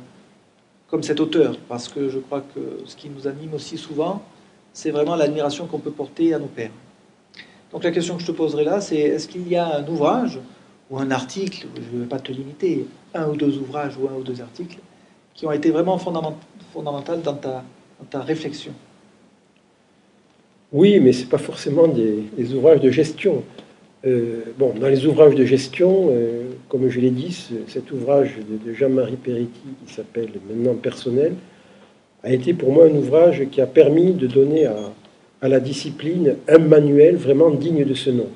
comme 0.88 1.02
cet 1.02 1.20
auteur, 1.20 1.56
parce 1.68 1.88
que 1.88 2.08
je 2.08 2.18
crois 2.18 2.42
que 2.54 2.80
ce 2.84 2.96
qui 2.96 3.08
nous 3.08 3.26
anime 3.26 3.54
aussi 3.54 3.78
souvent, 3.78 4.22
c'est 4.72 4.90
vraiment 4.90 5.16
l'admiration 5.16 5.66
qu'on 5.66 5.78
peut 5.78 5.90
porter 5.90 6.34
à 6.34 6.38
nos 6.38 6.46
pères. 6.46 6.70
Donc 7.72 7.84
la 7.84 7.90
question 7.90 8.16
que 8.16 8.22
je 8.22 8.26
te 8.26 8.32
poserai 8.32 8.64
là, 8.64 8.80
c'est 8.80 8.96
est-ce 8.96 9.28
qu'il 9.28 9.48
y 9.48 9.56
a 9.56 9.76
un 9.78 9.86
ouvrage 9.86 10.38
ou 10.90 10.98
un 10.98 11.10
article, 11.10 11.66
je 11.76 11.96
ne 11.96 12.02
vais 12.02 12.08
pas 12.08 12.18
te 12.18 12.32
limiter, 12.32 12.86
un 13.14 13.28
ou 13.28 13.36
deux 13.36 13.58
ouvrages 13.58 13.96
ou 13.98 14.08
un 14.08 14.14
ou 14.18 14.22
deux 14.22 14.40
articles, 14.40 14.78
qui 15.34 15.46
ont 15.46 15.52
été 15.52 15.70
vraiment 15.70 15.98
fondamentaux 15.98 17.16
dans 17.24 17.34
ta, 17.34 17.64
dans 17.98 18.06
ta 18.10 18.20
réflexion? 18.20 18.72
Oui, 20.72 21.00
mais 21.00 21.12
ce 21.12 21.22
n'est 21.22 21.30
pas 21.30 21.38
forcément 21.38 21.88
des, 21.88 22.54
ouvrages 22.54 22.80
de 22.80 22.90
gestion. 22.90 23.42
Euh, 24.06 24.42
bon, 24.58 24.74
dans 24.78 24.88
les 24.88 25.06
ouvrages 25.06 25.34
de 25.34 25.44
gestion, 25.44 26.08
euh, 26.10 26.50
comme 26.68 26.88
je 26.90 27.00
l'ai 27.00 27.10
dit, 27.10 27.48
cet 27.66 27.90
ouvrage 27.90 28.36
de, 28.36 28.72
Jean-Marie 28.74 29.16
Peretti, 29.16 29.60
qui 29.86 29.94
s'appelle 29.94 30.28
maintenant 30.48 30.74
Personnel, 30.74 31.34
a 32.22 32.32
été 32.32 32.52
pour 32.52 32.72
moi 32.72 32.86
un 32.86 32.94
ouvrage 32.94 33.46
qui 33.50 33.62
a 33.62 33.66
permis 33.66 34.12
de 34.12 34.26
donner 34.26 34.66
à, 34.66 35.48
la 35.48 35.60
discipline 35.60 36.34
un 36.48 36.58
manuel 36.58 37.16
vraiment 37.16 37.50
digne 37.50 37.84
de 37.84 37.94
ce 37.94 38.10
nom. 38.10 38.28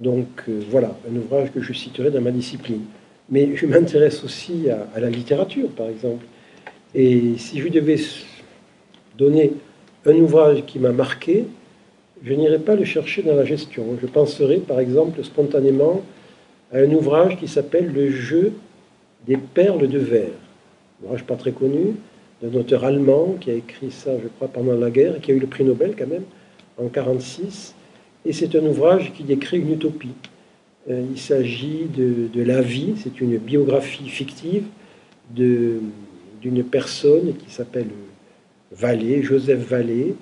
Donc 0.00 0.44
euh, 0.48 0.60
voilà, 0.70 0.96
un 1.10 1.16
ouvrage 1.16 1.52
que 1.52 1.60
je 1.60 1.72
citerai 1.72 2.10
dans 2.10 2.22
ma 2.22 2.30
discipline. 2.30 2.82
Mais 3.28 3.56
je 3.56 3.66
m'intéresse 3.66 4.24
aussi 4.24 4.70
à, 4.70 4.88
à, 4.94 5.00
la 5.00 5.10
littérature, 5.10 5.68
par 5.68 5.88
exemple. 5.88 6.24
Et 6.94 7.36
si 7.36 7.58
je 7.60 7.68
devais 7.68 7.96
donner 9.18 9.52
un 10.06 10.14
ouvrage 10.14 10.64
qui 10.64 10.78
m'a 10.78 10.92
marqué, 10.92 11.44
je 12.24 12.32
n'irai 12.32 12.58
pas 12.58 12.74
le 12.74 12.84
chercher 12.84 13.22
dans 13.22 13.34
la 13.34 13.44
gestion. 13.44 13.84
Je 14.00 14.06
penserai 14.06 14.56
par 14.58 14.80
exemple 14.80 15.22
spontanément 15.22 16.02
à 16.72 16.78
un 16.78 16.90
ouvrage 16.92 17.36
qui 17.36 17.48
s'appelle 17.48 17.92
Le 17.92 18.10
jeu 18.10 18.52
des 19.26 19.36
perles 19.36 19.88
de 19.88 19.98
verre. 19.98 20.36
Un 21.00 21.06
ouvrage 21.06 21.24
pas 21.24 21.36
très 21.36 21.52
connu, 21.52 21.94
d'un 22.42 22.58
auteur 22.58 22.84
allemand 22.84 23.36
qui 23.40 23.50
a 23.50 23.54
écrit 23.54 23.90
ça, 23.90 24.12
je 24.22 24.28
crois, 24.28 24.48
pendant 24.48 24.74
la 24.74 24.90
guerre 24.90 25.16
et 25.16 25.20
qui 25.20 25.32
a 25.32 25.34
eu 25.34 25.38
le 25.38 25.46
prix 25.46 25.64
Nobel 25.64 25.94
quand 25.96 26.06
même 26.06 26.24
en 26.76 26.84
1946. 26.84 27.74
et 28.24 28.32
c'est 28.32 28.54
un 28.54 28.64
ouvrage 28.66 29.12
qui 29.12 29.24
décrit 29.24 29.58
une 29.58 29.72
utopie. 29.72 30.14
Euh, 30.88 31.04
il 31.10 31.18
s'agit 31.18 31.86
de, 31.86 32.42
la 32.42 32.62
vie, 32.62 32.94
c'est 33.02 33.20
une 33.20 33.36
biographie 33.38 34.08
fictive 34.08 34.64
d'une 35.30 36.64
personne 36.70 37.34
qui 37.36 37.52
s'appelle 37.52 37.88
Vallée, 38.72 39.22
Joseph 39.22 39.58
Vallée, 39.58 40.14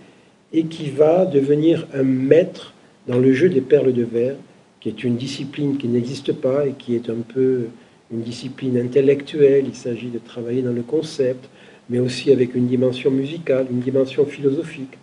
et 0.53 0.65
qui 0.65 0.91
va 0.91 1.27
devenir 1.27 1.87
un 1.95 2.03
maître 2.03 2.75
dans 3.07 3.19
le 3.19 3.33
jeu 3.33 3.49
des 3.49 3.61
perles 3.61 3.93
de 3.93 4.05
verre, 4.05 4.37
qui 4.81 4.89
est 4.89 5.05
une 5.05 5.17
discipline 5.17 5.77
qui 5.77 5.89
n'existe 5.89 6.33
pas 6.33 6.67
et 6.67 6.73
qui 6.73 6.95
est 6.95 7.11
un 7.11 7.23
peu 7.27 7.67
une 8.13 8.23
discipline 8.23 8.79
intellectuelle. 8.79 9.65
Il 9.67 9.75
s'agit 9.75 10.09
de 10.09 10.19
travailler 10.19 10.63
dans 10.63 10.73
le 10.73 10.83
concept, 10.83 11.49
mais 11.91 11.99
aussi 11.99 12.33
avec 12.33 12.55
une 12.55 12.67
dimension 12.67 13.11
musicale, 13.11 13.67
une 13.71 13.81
dimension 13.81 14.25
philosophique. 14.25 14.99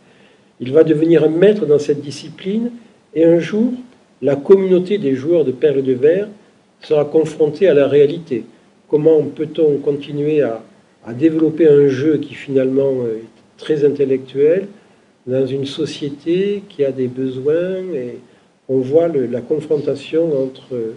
Il 0.59 0.71
va 0.71 0.83
devenir 0.83 1.23
un 1.23 1.29
maître 1.29 1.65
dans 1.65 1.79
cette 1.79 2.01
discipline 2.01 2.71
et 3.13 3.25
un 3.25 3.39
jour, 3.39 3.73
la 4.21 4.35
communauté 4.35 4.97
des 4.97 5.15
joueurs 5.15 5.45
de 5.45 5.51
perles 5.51 5.83
de 5.83 5.93
verre 5.93 6.29
sera 6.81 7.05
confrontée 7.05 7.67
à 7.67 7.73
la 7.73 7.87
réalité. 7.87 8.45
Comment 8.87 9.21
peut-on 9.23 9.77
continuer 9.77 10.41
à, 10.41 10.63
à, 11.05 11.13
développer 11.13 11.67
un 11.67 11.87
jeu 11.87 12.17
qui 12.17 12.33
finalement 12.33 13.05
est 13.05 13.25
très 13.57 13.85
intellectuel 13.85 14.67
dans 15.25 15.45
une 15.45 15.65
société 15.65 16.63
qui 16.69 16.83
a 16.83 16.91
des 16.91 17.07
besoins 17.07 17.77
et 17.93 18.19
on 18.69 18.79
voit 18.79 19.07
la 19.07 19.41
confrontation 19.41 20.43
entre 20.43 20.95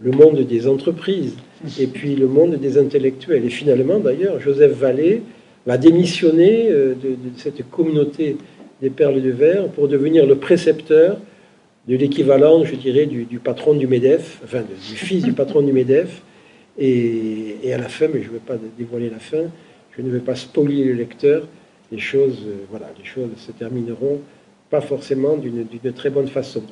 le 0.00 0.10
monde 0.10 0.40
des 0.40 0.66
entreprises 0.66 1.36
et 1.78 1.86
puis 1.86 2.16
le 2.16 2.26
monde 2.26 2.56
des 2.56 2.78
intellectuels. 2.78 3.44
Et 3.44 3.50
finalement, 3.50 3.98
d'ailleurs, 3.98 4.40
Joseph 4.40 4.72
Vallée 4.72 5.22
va 5.66 5.78
démissionner 5.78 6.68
euh, 6.70 6.94
de, 6.94 7.16
cette 7.36 7.68
communauté 7.70 8.36
des 8.80 8.90
perles 8.90 9.22
de 9.22 9.30
verre 9.30 9.68
pour 9.68 9.86
devenir 9.86 10.26
le 10.26 10.36
précepteur 10.36 11.18
de 11.86 11.96
l'équivalent, 11.96 12.64
je 12.64 12.74
dirais, 12.74 13.06
du, 13.06 13.38
patron 13.38 13.74
du 13.74 13.86
MEDEF, 13.86 14.40
enfin 14.44 14.62
du 14.62 14.96
fils 14.96 15.22
du 15.22 15.32
patron 15.32 15.62
du 15.62 15.72
MEDEF. 15.72 16.22
Et, 16.78 17.56
et 17.62 17.74
à 17.74 17.78
la 17.78 17.88
fin, 17.88 18.06
mais 18.12 18.22
je 18.22 18.28
ne 18.28 18.32
vais 18.32 18.38
pas 18.44 18.56
dévoiler 18.78 19.10
la 19.10 19.18
fin, 19.18 19.44
je 19.96 20.02
ne 20.02 20.10
vais 20.10 20.20
pas 20.20 20.34
spolier 20.34 20.84
le 20.84 20.94
lecteur, 20.94 21.46
les 21.92 21.98
choses, 21.98 22.38
euh, 22.46 22.64
voilà, 22.70 22.86
se 23.36 23.52
termineront 23.52 24.20
pas 24.70 24.80
forcément 24.80 25.36
d'une 25.36 25.66
très 25.92 26.10
bonne 26.10 26.28
façon. 26.28 26.62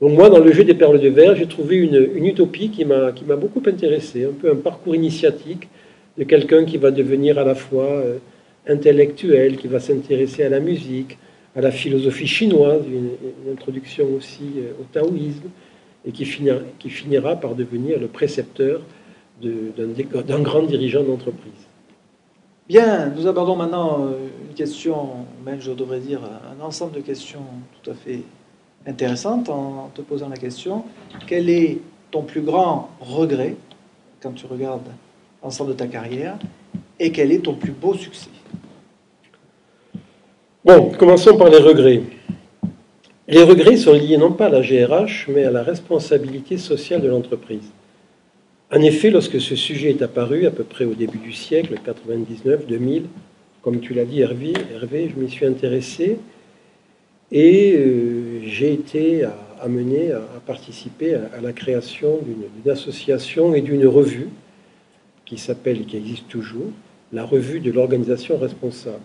Donc 0.00 0.12
moi, 0.16 0.30
dans 0.30 0.40
le 0.40 0.50
jeu 0.52 0.64
des 0.64 0.74
perles 0.74 0.98
de 0.98 1.08
verre, 1.08 1.36
j'ai 1.36 1.46
trouvé 1.46 1.76
une, 1.76 2.08
utopie 2.24 2.70
qui 2.70 2.84
m'a 2.84 3.12
beaucoup 3.36 3.62
intéressé, 3.66 4.24
un 4.24 4.32
peu 4.32 4.50
un 4.50 4.56
parcours 4.56 4.94
initiatique 4.96 5.68
de 6.18 6.24
quelqu'un 6.24 6.64
qui 6.64 6.78
va 6.78 6.90
devenir 6.90 7.38
à 7.38 7.44
la 7.44 7.54
fois 7.54 7.90
euh, 7.90 8.16
intellectuel, 8.66 9.58
qui 9.58 9.68
va 9.68 9.78
s'intéresser 9.78 10.42
à 10.42 10.48
la 10.48 10.60
musique, 10.60 11.18
à 11.54 11.60
la 11.60 11.70
philosophie 11.70 12.26
chinoise, 12.26 12.82
une, 12.88 13.10
introduction 13.52 14.06
aussi 14.16 14.44
euh, 14.56 14.72
au 14.80 14.84
taoïsme, 14.92 15.50
et 16.06 16.12
qui 16.12 16.24
finira 16.90 17.36
par 17.36 17.54
devenir 17.54 17.98
le 17.98 18.08
précepteur 18.08 18.82
d'un 19.40 20.40
grand 20.40 20.62
dirigeant 20.62 21.02
d'entreprise. 21.02 21.66
Bien, 22.66 23.12
nous 23.14 23.26
abordons 23.26 23.56
maintenant 23.56 24.06
euh, 24.06 24.28
une 24.48 24.54
question, 24.54 25.26
même 25.44 25.60
je 25.60 25.72
devrais 25.72 26.00
dire 26.00 26.20
un 26.24 26.64
ensemble 26.64 26.92
de 26.92 27.00
questions 27.00 27.42
tout 27.82 27.90
à 27.90 27.94
fait 27.94 28.20
intéressantes 28.86 29.50
en 29.50 29.90
te 29.94 30.00
posant 30.00 30.30
la 30.30 30.38
question, 30.38 30.82
quel 31.26 31.50
est 31.50 31.78
ton 32.10 32.22
plus 32.22 32.40
grand 32.40 32.88
regret 33.00 33.56
quand 34.22 34.32
tu 34.32 34.46
regardes 34.46 34.88
l'ensemble 35.42 35.72
de 35.72 35.76
ta 35.76 35.86
carrière 35.88 36.38
et 36.98 37.12
quel 37.12 37.32
est 37.32 37.40
ton 37.40 37.52
plus 37.52 37.72
beau 37.72 37.92
succès? 37.92 38.30
Bon, 40.64 40.90
commençons 40.98 41.36
par 41.36 41.50
les 41.50 41.58
regrets. 41.58 42.02
Les 43.28 43.42
regrets 43.42 43.76
sont 43.76 43.92
liés 43.92 44.16
non 44.16 44.32
pas 44.32 44.46
à 44.46 44.48
la 44.48 44.62
GRH, 44.62 45.28
mais 45.28 45.44
à 45.44 45.50
la 45.50 45.62
responsabilité 45.62 46.56
sociale 46.56 47.02
de 47.02 47.08
l'entreprise. 47.08 47.70
En 48.74 48.82
effet, 48.82 49.10
lorsque 49.10 49.40
ce 49.40 49.54
sujet 49.54 49.90
est 49.90 50.02
apparu, 50.02 50.46
à 50.46 50.50
peu 50.50 50.64
près 50.64 50.84
au 50.84 50.94
début 50.94 51.18
du 51.18 51.32
siècle, 51.32 51.78
99-2000, 51.86 53.02
comme 53.62 53.78
tu 53.78 53.94
l'as 53.94 54.04
dit 54.04 54.20
Hervé, 54.20 54.52
Hervé 54.74 55.12
je 55.14 55.20
m'y 55.20 55.30
suis 55.30 55.46
intéressé 55.46 56.18
et 57.30 57.76
euh, 57.76 58.40
j'ai 58.44 58.72
été 58.72 59.28
amené 59.60 60.10
à, 60.10 60.22
participer 60.44 61.14
à, 61.14 61.40
la 61.40 61.52
création 61.52 62.18
d'une 62.26 62.72
association 62.72 63.54
et 63.54 63.60
d'une 63.60 63.86
revue 63.86 64.30
qui 65.24 65.38
s'appelle, 65.38 65.84
qui 65.84 65.96
existe 65.96 66.26
toujours, 66.26 66.72
la 67.12 67.24
revue 67.24 67.60
de 67.60 67.70
l'organisation 67.70 68.38
responsable. 68.38 69.04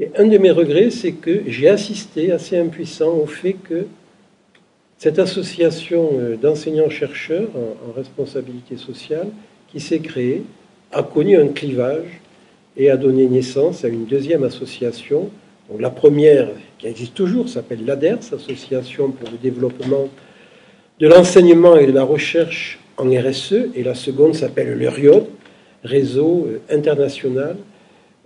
Et 0.00 0.10
un 0.18 0.26
de 0.26 0.36
mes 0.36 0.50
regrets, 0.50 0.90
c'est 0.90 1.12
que 1.12 1.44
j'ai 1.46 1.70
assisté 1.70 2.30
assez 2.30 2.58
impuissant 2.58 3.14
au 3.14 3.26
fait 3.26 3.54
que 3.54 3.86
cette 4.98 5.20
association 5.20 6.10
euh, 6.14 6.36
d'enseignants-chercheurs 6.36 7.48
en, 7.54 7.92
responsabilité 7.92 8.76
sociale 8.76 9.28
qui 9.68 9.80
s'est 9.80 10.00
créée 10.00 10.42
a 10.92 11.02
connu 11.02 11.36
un 11.36 11.48
clivage 11.48 12.20
et 12.76 12.90
a 12.90 12.96
donné 12.96 13.26
naissance 13.26 13.84
à 13.84 13.88
une 13.88 14.06
deuxième 14.06 14.44
association. 14.44 15.30
la 15.78 15.90
première, 15.90 16.48
qui 16.78 16.86
existe 16.86 17.14
toujours, 17.14 17.48
s'appelle 17.48 17.84
l'ADERS, 17.84 18.32
Association 18.32 19.10
pour 19.10 19.30
le 19.30 19.36
développement 19.36 20.08
de 20.98 21.06
l'enseignement 21.06 21.76
et 21.76 21.86
de 21.86 21.92
la 21.92 22.04
recherche 22.04 22.78
en 22.96 23.08
RSE, 23.08 23.70
et 23.74 23.82
la 23.84 23.94
seconde 23.94 24.34
s'appelle 24.34 24.76
le 24.76 24.88
RIOD, 24.88 25.26
Réseau 25.84 26.48
euh, 26.48 26.74
international 26.74 27.56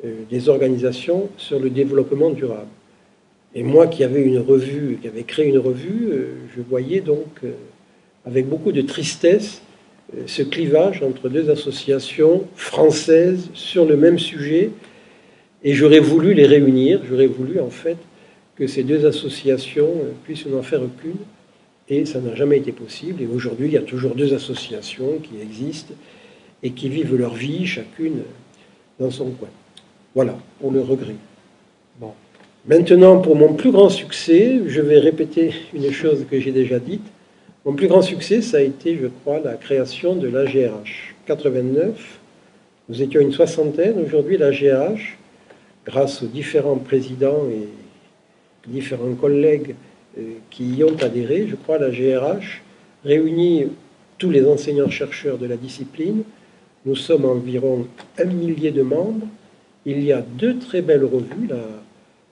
euh, 0.04 0.14
des 0.30 0.48
organisations 0.48 1.28
sur 1.36 1.58
le 1.58 1.68
développement 1.68 2.30
durable. 2.30 2.68
Et 3.54 3.62
moi 3.62 3.86
qui 3.86 4.02
avais 4.02 4.22
une 4.22 4.38
revue, 4.38 4.98
qui 5.00 5.08
avait 5.08 5.24
créé 5.24 5.46
une 5.46 5.58
revue, 5.58 6.08
euh, 6.10 6.34
je 6.56 6.62
voyais 6.62 7.00
donc 7.00 7.26
euh, 7.44 7.52
avec 8.24 8.48
beaucoup 8.48 8.72
de 8.72 8.80
tristesse 8.80 9.62
euh, 10.16 10.22
ce 10.26 10.42
clivage 10.42 11.02
entre 11.02 11.28
deux 11.28 11.50
associations 11.50 12.44
françaises 12.56 13.50
sur 13.52 13.84
le 13.84 13.96
même 13.96 14.18
sujet. 14.18 14.70
Et 15.64 15.74
j'aurais 15.74 16.00
voulu 16.00 16.32
les 16.32 16.46
réunir, 16.46 17.02
j'aurais 17.08 17.26
voulu 17.26 17.60
en 17.60 17.70
fait 17.70 17.98
que 18.56 18.66
ces 18.66 18.84
deux 18.84 19.04
associations 19.06 19.92
puissent 20.24 20.46
n'en 20.46 20.62
faire 20.62 20.80
qu'une. 21.00 21.16
Et 21.88 22.06
ça 22.06 22.20
n'a 22.20 22.34
jamais 22.34 22.58
été 22.58 22.72
possible. 22.72 23.22
Et 23.22 23.26
aujourd'hui, 23.26 23.66
il 23.66 23.72
y 23.72 23.76
a 23.76 23.82
toujours 23.82 24.14
deux 24.14 24.32
associations 24.32 25.18
qui 25.22 25.40
existent 25.42 25.94
et 26.62 26.70
qui 26.70 26.88
vivent 26.88 27.16
leur 27.16 27.34
vie, 27.34 27.66
chacune 27.66 28.22
dans 28.98 29.10
son 29.10 29.30
coin. 29.30 29.48
Voilà, 30.14 30.38
pour 30.60 30.70
le 30.70 30.80
regret. 30.80 31.16
Bon. 32.00 32.12
Maintenant, 32.64 33.20
pour 33.20 33.34
mon 33.34 33.54
plus 33.54 33.72
grand 33.72 33.88
succès, 33.88 34.60
je 34.68 34.80
vais 34.80 35.00
répéter 35.00 35.52
une 35.74 35.90
chose 35.90 36.24
que 36.30 36.38
j'ai 36.38 36.52
déjà 36.52 36.78
dite. 36.78 37.04
Mon 37.64 37.72
plus 37.72 37.88
grand 37.88 38.02
succès, 38.02 38.40
ça 38.40 38.58
a 38.58 38.60
été, 38.60 38.96
je 38.96 39.08
crois, 39.08 39.40
la 39.40 39.54
création 39.54 40.14
de 40.14 40.28
l'AGRH. 40.28 41.16
89, 41.26 42.20
nous 42.88 43.02
étions 43.02 43.20
une 43.20 43.32
soixantaine. 43.32 43.98
Aujourd'hui, 43.98 44.38
l'AGRH, 44.38 45.18
grâce 45.84 46.22
aux 46.22 46.26
différents 46.26 46.76
présidents 46.76 47.48
et 47.50 47.68
différents 48.70 49.14
collègues 49.14 49.74
euh, 50.16 50.34
qui 50.50 50.76
y 50.76 50.84
ont 50.84 50.96
adhéré, 51.00 51.48
je 51.48 51.56
crois, 51.56 51.78
la 51.78 51.90
GRH 51.90 52.62
réunit 53.04 53.66
tous 54.18 54.30
les 54.30 54.46
enseignants-chercheurs 54.46 55.36
de 55.36 55.46
la 55.46 55.56
discipline. 55.56 56.22
Nous 56.86 56.94
sommes 56.94 57.24
environ 57.24 57.88
un 58.18 58.24
millier 58.26 58.70
de 58.70 58.82
membres. 58.82 59.26
Il 59.84 60.04
y 60.04 60.12
a 60.12 60.20
deux 60.20 60.58
très 60.58 60.80
belles 60.80 61.04
revues, 61.04 61.48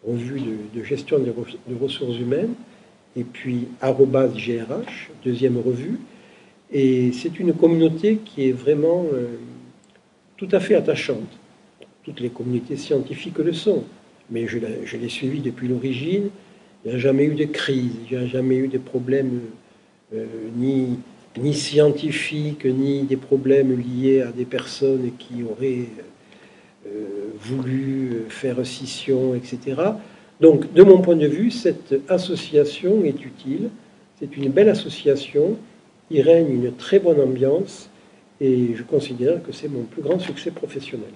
revue 0.06 0.40
de, 0.74 0.82
gestion 0.82 1.18
des, 1.18 1.32
ressources 1.80 2.18
humaines, 2.18 2.54
et 3.16 3.24
puis 3.24 3.68
GRH, 3.82 5.10
deuxième 5.24 5.58
revue. 5.58 5.98
Et 6.72 7.12
c'est 7.12 7.40
une 7.40 7.52
communauté 7.52 8.18
qui 8.24 8.48
est 8.48 8.52
vraiment 8.52 9.04
euh, 9.12 9.36
tout 10.36 10.48
à 10.52 10.60
fait 10.60 10.74
attachante. 10.74 11.26
Toutes 12.04 12.20
les 12.20 12.30
communautés 12.30 12.76
scientifiques 12.76 13.38
le 13.38 13.52
sont, 13.52 13.84
mais 14.30 14.46
je, 14.46 14.58
l'ai 14.58 15.08
suivi 15.08 15.40
depuis 15.40 15.68
l'origine. 15.68 16.30
Il 16.84 16.90
n'y 16.90 16.96
a 16.96 16.98
jamais 16.98 17.24
eu 17.24 17.34
de 17.34 17.44
crise, 17.44 17.92
il 18.10 18.16
n'y 18.16 18.24
a 18.24 18.26
jamais 18.26 18.56
eu 18.56 18.68
de 18.68 18.78
problèmes 18.78 19.40
euh, 20.14 20.24
ni, 20.56 20.98
ni 21.38 21.52
scientifiques, 21.52 22.64
ni 22.64 23.02
des 23.02 23.16
problèmes 23.16 23.78
liés 23.78 24.22
à 24.22 24.32
des 24.32 24.46
personnes 24.46 25.10
qui 25.18 25.42
auraient 25.42 25.88
voulu 27.40 28.24
faire 28.28 28.64
scission, 28.64 29.34
etc. 29.34 29.76
Donc, 30.40 30.72
de 30.72 30.82
mon 30.82 31.00
point 31.00 31.16
de 31.16 31.26
vue, 31.26 31.50
cette 31.50 31.94
association 32.08 33.04
est 33.04 33.24
utile. 33.24 33.70
C'est 34.18 34.36
une 34.36 34.50
belle 34.50 34.68
association. 34.68 35.56
Il 36.10 36.22
règne 36.22 36.50
une 36.50 36.74
très 36.74 36.98
bonne 36.98 37.20
ambiance 37.20 37.90
et 38.40 38.74
je 38.74 38.82
considère 38.82 39.42
que 39.42 39.52
c'est 39.52 39.68
mon 39.68 39.82
plus 39.82 40.02
grand 40.02 40.18
succès 40.18 40.50
professionnel. 40.50 41.10